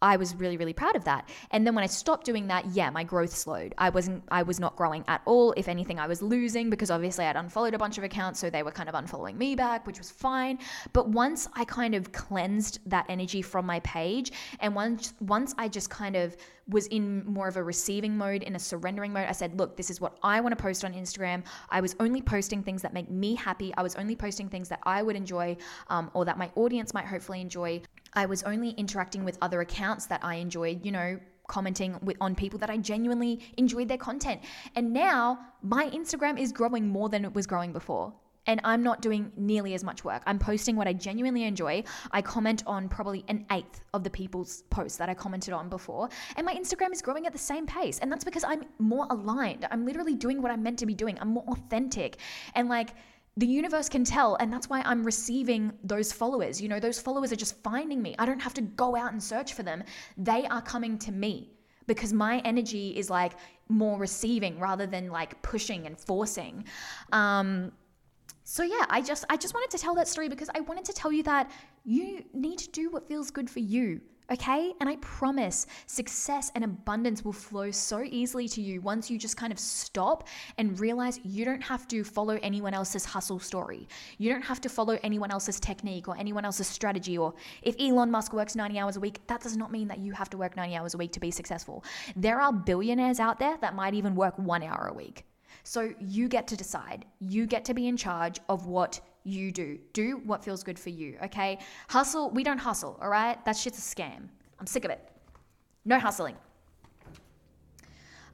I 0.00 0.16
was 0.16 0.34
really, 0.34 0.56
really 0.56 0.72
proud 0.72 0.96
of 0.96 1.04
that. 1.04 1.28
And 1.50 1.66
then 1.66 1.74
when 1.74 1.84
I 1.84 1.88
stopped 1.88 2.24
doing 2.24 2.46
that, 2.48 2.66
yeah, 2.66 2.90
my 2.90 3.04
growth 3.04 3.34
slowed. 3.34 3.74
I 3.78 3.90
wasn't, 3.90 4.22
I 4.30 4.42
was 4.42 4.60
not 4.60 4.76
growing 4.76 5.04
at 5.08 5.22
all. 5.24 5.52
If 5.56 5.68
anything, 5.68 5.98
I 5.98 6.06
was 6.06 6.22
losing 6.22 6.70
because 6.70 6.90
obviously 6.90 7.24
I'd 7.24 7.36
unfollowed 7.36 7.74
a 7.74 7.78
bunch 7.78 7.98
of 7.98 8.04
accounts, 8.04 8.38
so 8.38 8.50
they 8.50 8.62
were 8.62 8.70
kind 8.70 8.88
of 8.88 8.94
unfollowing 8.94 9.36
me 9.36 9.54
back, 9.54 9.86
which 9.86 9.98
was 9.98 10.10
fine. 10.10 10.58
But 10.92 11.08
once 11.08 11.48
I 11.54 11.64
kind 11.64 11.94
of 11.94 12.12
cleansed 12.12 12.78
that 12.86 13.06
energy 13.08 13.42
from 13.42 13.66
my 13.66 13.80
page, 13.80 14.32
and 14.60 14.74
once 14.74 15.14
once 15.20 15.54
I 15.58 15.68
just 15.68 15.90
kind 15.90 16.16
of 16.16 16.36
was 16.68 16.86
in 16.88 17.24
more 17.24 17.48
of 17.48 17.56
a 17.56 17.62
receiving 17.62 18.16
mode, 18.16 18.42
in 18.42 18.54
a 18.54 18.58
surrendering 18.58 19.12
mode, 19.12 19.26
I 19.26 19.32
said, 19.32 19.58
look, 19.58 19.76
this 19.76 19.88
is 19.88 20.00
what 20.00 20.18
I 20.22 20.40
want 20.40 20.56
to 20.56 20.62
post 20.62 20.84
on 20.84 20.92
Instagram. 20.92 21.42
I 21.70 21.80
was 21.80 21.96
only 21.98 22.20
posting 22.20 22.62
things 22.62 22.82
that 22.82 22.92
make 22.92 23.10
me 23.10 23.34
happy. 23.34 23.72
I 23.76 23.82
was 23.82 23.96
only 23.96 24.14
posting 24.14 24.48
things 24.50 24.68
that 24.68 24.80
I 24.82 25.02
would 25.02 25.16
enjoy, 25.16 25.56
um, 25.88 26.10
or 26.12 26.26
that 26.26 26.36
my 26.36 26.50
audience 26.56 26.92
might 26.92 27.06
hopefully 27.06 27.40
enjoy. 27.40 27.80
I 28.14 28.26
was 28.26 28.42
only 28.42 28.70
interacting 28.70 29.24
with 29.24 29.38
other 29.40 29.60
accounts 29.60 30.06
that 30.06 30.24
I 30.24 30.36
enjoyed, 30.36 30.84
you 30.84 30.92
know, 30.92 31.18
commenting 31.48 31.98
with, 32.02 32.16
on 32.20 32.34
people 32.34 32.58
that 32.58 32.70
I 32.70 32.76
genuinely 32.76 33.40
enjoyed 33.56 33.88
their 33.88 33.98
content. 33.98 34.42
And 34.76 34.92
now 34.92 35.38
my 35.62 35.90
Instagram 35.90 36.38
is 36.38 36.52
growing 36.52 36.86
more 36.86 37.08
than 37.08 37.24
it 37.24 37.34
was 37.34 37.46
growing 37.46 37.72
before. 37.72 38.12
And 38.46 38.62
I'm 38.64 38.82
not 38.82 39.02
doing 39.02 39.30
nearly 39.36 39.74
as 39.74 39.84
much 39.84 40.04
work. 40.04 40.22
I'm 40.26 40.38
posting 40.38 40.74
what 40.74 40.88
I 40.88 40.94
genuinely 40.94 41.44
enjoy. 41.44 41.84
I 42.12 42.22
comment 42.22 42.62
on 42.66 42.88
probably 42.88 43.22
an 43.28 43.44
eighth 43.52 43.82
of 43.92 44.04
the 44.04 44.10
people's 44.10 44.62
posts 44.70 44.96
that 44.98 45.10
I 45.10 45.14
commented 45.14 45.52
on 45.52 45.68
before. 45.68 46.08
And 46.36 46.46
my 46.46 46.54
Instagram 46.54 46.92
is 46.92 47.02
growing 47.02 47.26
at 47.26 47.32
the 47.34 47.38
same 47.38 47.66
pace. 47.66 47.98
And 47.98 48.10
that's 48.10 48.24
because 48.24 48.44
I'm 48.44 48.64
more 48.78 49.06
aligned. 49.10 49.68
I'm 49.70 49.84
literally 49.84 50.14
doing 50.14 50.40
what 50.40 50.50
I'm 50.50 50.62
meant 50.62 50.78
to 50.78 50.86
be 50.86 50.94
doing. 50.94 51.18
I'm 51.20 51.28
more 51.28 51.44
authentic. 51.48 52.16
And 52.54 52.70
like, 52.70 52.94
the 53.38 53.46
universe 53.46 53.88
can 53.88 54.04
tell 54.04 54.36
and 54.40 54.52
that's 54.52 54.68
why 54.68 54.82
i'm 54.84 55.04
receiving 55.04 55.72
those 55.84 56.12
followers. 56.12 56.60
You 56.60 56.68
know 56.68 56.80
those 56.80 57.00
followers 57.00 57.32
are 57.32 57.36
just 57.46 57.56
finding 57.62 58.02
me. 58.02 58.14
I 58.18 58.26
don't 58.26 58.40
have 58.40 58.54
to 58.54 58.62
go 58.62 58.96
out 58.96 59.12
and 59.12 59.22
search 59.22 59.54
for 59.54 59.62
them. 59.62 59.84
They 60.16 60.46
are 60.46 60.60
coming 60.60 60.98
to 60.98 61.12
me 61.12 61.52
because 61.86 62.12
my 62.12 62.40
energy 62.40 62.96
is 62.98 63.08
like 63.08 63.32
more 63.68 63.98
receiving 63.98 64.58
rather 64.58 64.86
than 64.86 65.08
like 65.10 65.40
pushing 65.42 65.86
and 65.86 65.98
forcing. 65.98 66.64
Um 67.12 67.72
so 68.50 68.62
yeah 68.62 68.86
i 68.88 68.98
just 69.02 69.26
i 69.28 69.36
just 69.36 69.52
wanted 69.52 69.70
to 69.70 69.76
tell 69.76 69.94
that 69.94 70.08
story 70.08 70.26
because 70.26 70.48
i 70.54 70.60
wanted 70.60 70.82
to 70.82 70.94
tell 70.94 71.12
you 71.12 71.22
that 71.22 71.50
you 71.84 72.24
need 72.32 72.58
to 72.58 72.70
do 72.70 72.88
what 72.88 73.06
feels 73.06 73.30
good 73.30 73.48
for 73.50 73.58
you 73.58 74.00
okay? 74.30 74.72
And 74.80 74.88
I 74.88 74.96
promise 74.96 75.66
success 75.86 76.50
and 76.54 76.64
abundance 76.64 77.24
will 77.24 77.32
flow 77.32 77.70
so 77.70 78.02
easily 78.04 78.48
to 78.48 78.60
you 78.60 78.80
once 78.80 79.10
you 79.10 79.18
just 79.18 79.36
kind 79.36 79.52
of 79.52 79.58
stop 79.58 80.28
and 80.58 80.78
realize 80.78 81.20
you 81.24 81.44
don't 81.44 81.62
have 81.62 81.88
to 81.88 82.04
follow 82.04 82.38
anyone 82.42 82.74
else's 82.74 83.04
hustle 83.04 83.38
story. 83.38 83.88
You 84.18 84.30
don't 84.30 84.42
have 84.42 84.60
to 84.62 84.68
follow 84.68 84.98
anyone 85.02 85.30
else's 85.30 85.58
technique 85.60 86.08
or 86.08 86.16
anyone 86.16 86.44
else's 86.44 86.66
strategy. 86.66 87.16
Or 87.16 87.34
if 87.62 87.74
Elon 87.78 88.10
Musk 88.10 88.32
works 88.32 88.54
90 88.54 88.78
hours 88.78 88.96
a 88.96 89.00
week, 89.00 89.20
that 89.26 89.40
does 89.40 89.56
not 89.56 89.72
mean 89.72 89.88
that 89.88 89.98
you 89.98 90.12
have 90.12 90.30
to 90.30 90.36
work 90.36 90.56
90 90.56 90.76
hours 90.76 90.94
a 90.94 90.98
week 90.98 91.12
to 91.12 91.20
be 91.20 91.30
successful. 91.30 91.84
There 92.16 92.40
are 92.40 92.52
billionaires 92.52 93.20
out 93.20 93.38
there 93.38 93.56
that 93.60 93.74
might 93.74 93.94
even 93.94 94.14
work 94.14 94.38
one 94.38 94.62
hour 94.62 94.88
a 94.92 94.94
week. 94.94 95.24
So 95.64 95.92
you 96.00 96.28
get 96.28 96.46
to 96.48 96.56
decide. 96.56 97.04
You 97.20 97.46
get 97.46 97.64
to 97.66 97.74
be 97.74 97.88
in 97.88 97.96
charge 97.96 98.38
of 98.48 98.66
what 98.66 99.00
you 99.28 99.52
do. 99.52 99.78
Do 99.92 100.20
what 100.24 100.44
feels 100.44 100.62
good 100.62 100.78
for 100.78 100.90
you, 100.90 101.18
okay? 101.24 101.58
Hustle, 101.88 102.30
we 102.30 102.42
don't 102.42 102.58
hustle, 102.58 102.98
all 103.00 103.08
right? 103.08 103.42
That 103.44 103.56
shit's 103.56 103.78
a 103.78 103.96
scam. 103.96 104.28
I'm 104.58 104.66
sick 104.66 104.84
of 104.84 104.90
it. 104.90 105.00
No 105.84 105.98
hustling. 105.98 106.36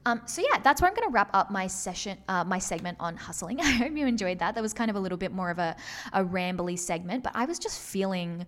Um, 0.07 0.21
so 0.25 0.41
yeah, 0.41 0.59
that's 0.63 0.81
where 0.81 0.89
I'm 0.89 0.95
going 0.95 1.07
to 1.07 1.11
wrap 1.11 1.31
up 1.33 1.49
my 1.49 1.65
session, 1.65 2.17
uh, 2.27 2.43
my 2.43 2.59
segment 2.59 2.97
on 2.99 3.17
hustling. 3.17 3.59
I 3.61 3.71
hope 3.71 3.95
you 3.95 4.05
enjoyed 4.05 4.39
that. 4.39 4.55
That 4.55 4.61
was 4.61 4.73
kind 4.73 4.89
of 4.89 4.95
a 4.95 4.99
little 4.99 5.17
bit 5.17 5.31
more 5.31 5.49
of 5.49 5.59
a, 5.59 5.75
a 6.13 6.23
rambly 6.23 6.77
segment, 6.77 7.23
but 7.23 7.35
I 7.35 7.45
was 7.45 7.57
just 7.57 7.79
feeling 7.79 8.45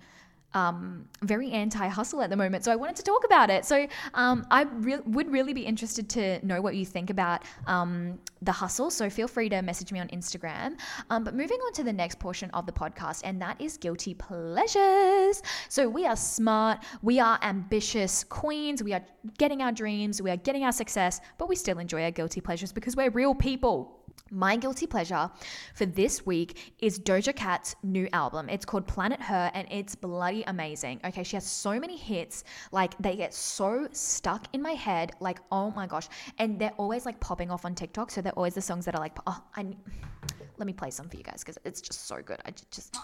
um, 0.53 1.07
very 1.21 1.51
anti 1.51 1.87
hustle 1.87 2.21
at 2.21 2.29
the 2.29 2.35
moment. 2.35 2.63
So 2.63 2.71
I 2.71 2.75
wanted 2.75 2.95
to 2.97 3.03
talk 3.03 3.23
about 3.25 3.49
it. 3.49 3.65
So 3.65 3.87
um, 4.13 4.45
I 4.49 4.63
re- 4.63 5.01
would 5.05 5.31
really 5.31 5.53
be 5.53 5.61
interested 5.61 6.09
to 6.11 6.45
know 6.45 6.61
what 6.61 6.75
you 6.75 6.85
think 6.85 7.09
about 7.09 7.43
um, 7.67 8.19
the 8.41 8.51
hustle. 8.51 8.89
So 8.89 9.09
feel 9.09 9.27
free 9.27 9.49
to 9.49 9.61
message 9.61 9.91
me 9.91 9.99
on 9.99 10.07
Instagram. 10.09 10.77
Um, 11.09 11.23
but 11.23 11.35
moving 11.35 11.59
on 11.59 11.73
to 11.73 11.83
the 11.83 11.93
next 11.93 12.19
portion 12.19 12.49
of 12.51 12.65
the 12.65 12.71
podcast, 12.71 13.21
and 13.23 13.41
that 13.41 13.59
is 13.59 13.77
guilty 13.77 14.13
pleasures. 14.13 15.41
So 15.69 15.87
we 15.89 16.05
are 16.05 16.15
smart, 16.15 16.83
we 17.01 17.19
are 17.19 17.37
ambitious 17.41 18.23
queens, 18.23 18.81
we 18.81 18.93
are 18.93 19.03
getting 19.37 19.61
our 19.61 19.71
dreams, 19.71 20.21
we 20.21 20.31
are 20.31 20.37
getting 20.37 20.63
our 20.63 20.71
success, 20.71 21.19
but 21.37 21.49
we 21.49 21.55
still 21.55 21.79
enjoy 21.79 22.03
our 22.03 22.11
guilty 22.11 22.41
pleasures 22.41 22.71
because 22.71 22.95
we're 22.95 23.09
real 23.09 23.35
people. 23.35 23.96
My 24.29 24.57
guilty 24.57 24.87
pleasure 24.87 25.31
for 25.73 25.85
this 25.85 26.25
week 26.25 26.73
is 26.79 26.99
Doja 26.99 27.33
Cat's 27.35 27.75
new 27.81 28.09
album. 28.11 28.49
It's 28.49 28.65
called 28.65 28.85
Planet 28.85 29.21
Her 29.21 29.49
and 29.53 29.67
it's 29.71 29.95
bloody 29.95 30.43
amazing. 30.47 30.99
Okay, 31.05 31.23
she 31.23 31.35
has 31.37 31.45
so 31.45 31.79
many 31.79 31.95
hits, 31.95 32.43
like 32.71 32.97
they 32.97 33.15
get 33.15 33.33
so 33.33 33.87
stuck 33.91 34.47
in 34.53 34.61
my 34.61 34.73
head, 34.73 35.13
like 35.19 35.39
oh 35.51 35.71
my 35.71 35.87
gosh. 35.87 36.09
And 36.39 36.59
they're 36.59 36.73
always 36.77 37.05
like 37.05 37.19
popping 37.19 37.51
off 37.51 37.63
on 37.63 37.73
TikTok, 37.73 38.11
so 38.11 38.21
they're 38.21 38.33
always 38.33 38.53
the 38.53 38.61
songs 38.61 38.85
that 38.85 38.95
are 38.95 39.01
like, 39.01 39.17
oh, 39.27 39.41
I 39.55 39.65
let 40.57 40.65
me 40.65 40.73
play 40.73 40.89
some 40.89 41.07
for 41.07 41.17
you 41.17 41.23
guys 41.23 41.43
because 41.43 41.57
it's 41.63 41.81
just 41.81 42.07
so 42.07 42.21
good. 42.21 42.41
I 42.45 42.51
just. 42.71 42.97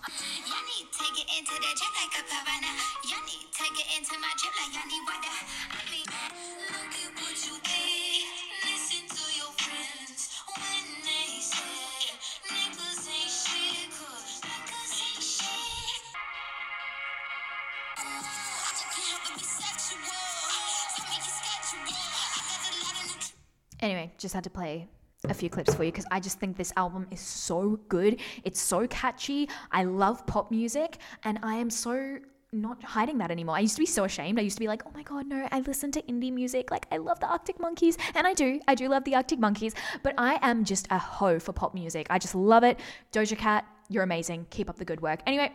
Anyway, 23.79 24.11
just 24.17 24.33
had 24.33 24.45
to 24.45 24.49
play 24.49 24.87
a 25.29 25.33
few 25.33 25.49
clips 25.49 25.73
for 25.73 25.83
you 25.83 25.91
because 25.91 26.05
I 26.09 26.19
just 26.19 26.39
think 26.39 26.55
this 26.55 26.71
album 26.77 27.05
is 27.11 27.19
so 27.19 27.79
good. 27.89 28.19
It's 28.43 28.61
so 28.61 28.87
catchy. 28.87 29.49
I 29.71 29.83
love 29.83 30.25
pop 30.25 30.51
music 30.51 30.97
and 31.23 31.37
I 31.43 31.55
am 31.55 31.69
so 31.69 32.19
not 32.53 32.81
hiding 32.83 33.17
that 33.17 33.31
anymore. 33.31 33.55
I 33.55 33.59
used 33.59 33.75
to 33.75 33.81
be 33.81 33.85
so 33.85 34.03
ashamed. 34.03 34.39
I 34.39 34.43
used 34.43 34.55
to 34.57 34.59
be 34.59 34.67
like, 34.67 34.83
oh 34.85 34.91
my 34.93 35.03
God, 35.03 35.25
no, 35.25 35.47
I 35.51 35.59
listen 35.61 35.91
to 35.93 36.01
indie 36.03 36.31
music. 36.31 36.71
Like, 36.71 36.85
I 36.91 36.97
love 36.97 37.19
the 37.19 37.27
Arctic 37.27 37.59
Monkeys. 37.59 37.97
And 38.15 38.27
I 38.27 38.33
do. 38.33 38.59
I 38.67 38.75
do 38.75 38.87
love 38.87 39.03
the 39.03 39.15
Arctic 39.15 39.39
Monkeys. 39.39 39.73
But 40.03 40.13
I 40.17 40.39
am 40.41 40.63
just 40.63 40.87
a 40.91 40.97
hoe 40.97 41.39
for 41.39 41.51
pop 41.51 41.73
music. 41.73 42.07
I 42.09 42.19
just 42.19 42.35
love 42.35 42.63
it. 42.63 42.79
Doja 43.11 43.37
Cat, 43.37 43.65
you're 43.89 44.03
amazing. 44.03 44.45
Keep 44.49 44.69
up 44.69 44.77
the 44.77 44.85
good 44.85 45.01
work. 45.01 45.21
Anyway, 45.25 45.51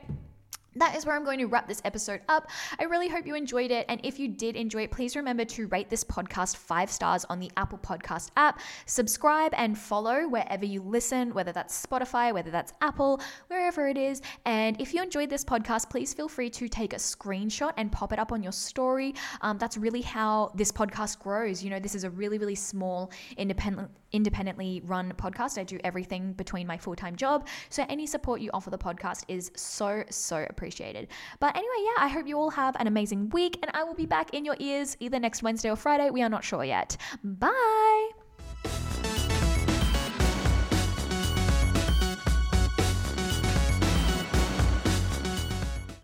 that 0.77 0.97
is 0.97 1.07
where 1.07 1.17
I'm 1.17 1.25
going 1.25 1.39
to 1.39 1.47
wrap 1.47 1.67
this 1.67 1.83
episode 1.85 2.21
up. 2.29 2.51
I 2.79 2.85
really 2.85 3.09
hope 3.09 3.27
you 3.27 3.35
enjoyed 3.35 3.71
it. 3.71 3.87
And 3.89 4.01
if 4.05 4.19
you 4.19 4.29
did 4.29 4.57
enjoy 4.57 4.83
it, 4.83 4.91
please 4.91 5.17
remember 5.17 5.45
to 5.47 5.67
rate 5.69 5.89
this 5.91 6.05
podcast 6.05 6.57
five 6.57 6.91
stars 6.91 7.25
on 7.29 7.41
the 7.41 7.51
Apple 7.57 7.79
Podcast 7.79 8.31
app. 8.37 8.61
Subscribe 8.87 9.53
and 9.57 9.77
follow 9.77 10.29
wherever 10.29 10.65
you 10.65 10.83
listen, 10.83 11.35
whether 11.35 11.53
that's 11.53 11.85
Spotify, 11.85 12.33
whether 12.33 12.51
that's 12.51 12.73
Apple, 12.81 13.21
wherever 13.49 13.89
it 13.89 13.99
is. 13.99 14.23
And 14.45 14.81
if 14.81 14.95
you 14.95 15.03
enjoyed 15.03 15.31
this 15.31 15.45
podcast, 15.45 15.91
please 15.91 16.15
feel 16.15 16.29
free 16.29 16.51
to 16.51 16.69
take 16.69 16.93
a 16.93 16.97
screenshot 16.97 17.73
and 17.77 17.91
pop 17.91 18.13
it 18.13 18.19
up 18.19 18.33
on 18.33 18.43
your 18.43 18.53
story. 18.53 19.15
Um, 19.41 19.59
that's 19.59 19.77
really 19.77 20.03
how 20.03 20.53
this 20.55 20.71
podcast 20.71 21.19
grows. 21.19 21.63
You 21.63 21.71
know, 21.71 21.81
this 21.81 21.95
is 21.95 22.05
a 22.05 22.11
really, 22.11 22.39
really 22.39 22.55
small, 22.55 23.11
independent 23.37 23.91
independently 24.13 24.83
run 24.85 25.13
podcast. 25.17 25.59
I 25.59 25.65
do 25.65 25.79
everything 25.85 26.33
between 26.33 26.67
my 26.67 26.79
full 26.79 26.97
time 26.97 27.17
job. 27.17 27.47
So 27.69 27.85
any 27.89 28.07
support 28.07 28.41
you 28.41 28.51
offer 28.53 28.71
the 28.71 28.79
podcast 28.79 29.25
is 29.29 29.51
so, 29.57 30.05
so 30.11 30.47
appreciated. 30.49 31.09
But 31.41 31.57
anyway, 31.57 31.85
yeah, 31.85 32.05
I 32.05 32.09
hope 32.09 32.27
you 32.27 32.39
all 32.39 32.51
have 32.51 32.77
an 32.81 32.87
amazing 32.87 33.31
week 33.31 33.59
and 33.63 33.71
I 33.75 33.85
will 33.85 33.95
be 33.95 34.07
back 34.07 34.35
in 34.35 34.45
your 34.45 34.57
ears 34.59 34.97
either 35.01 35.19
next 35.19 35.43
Wednesday 35.43 35.71
or 35.71 35.77
Friday. 35.77 36.11
We 36.11 36.23
are 36.23 36.31
not 36.31 36.45
sure 36.45 36.65
yet. 36.65 36.97
Bye. 37.23 38.11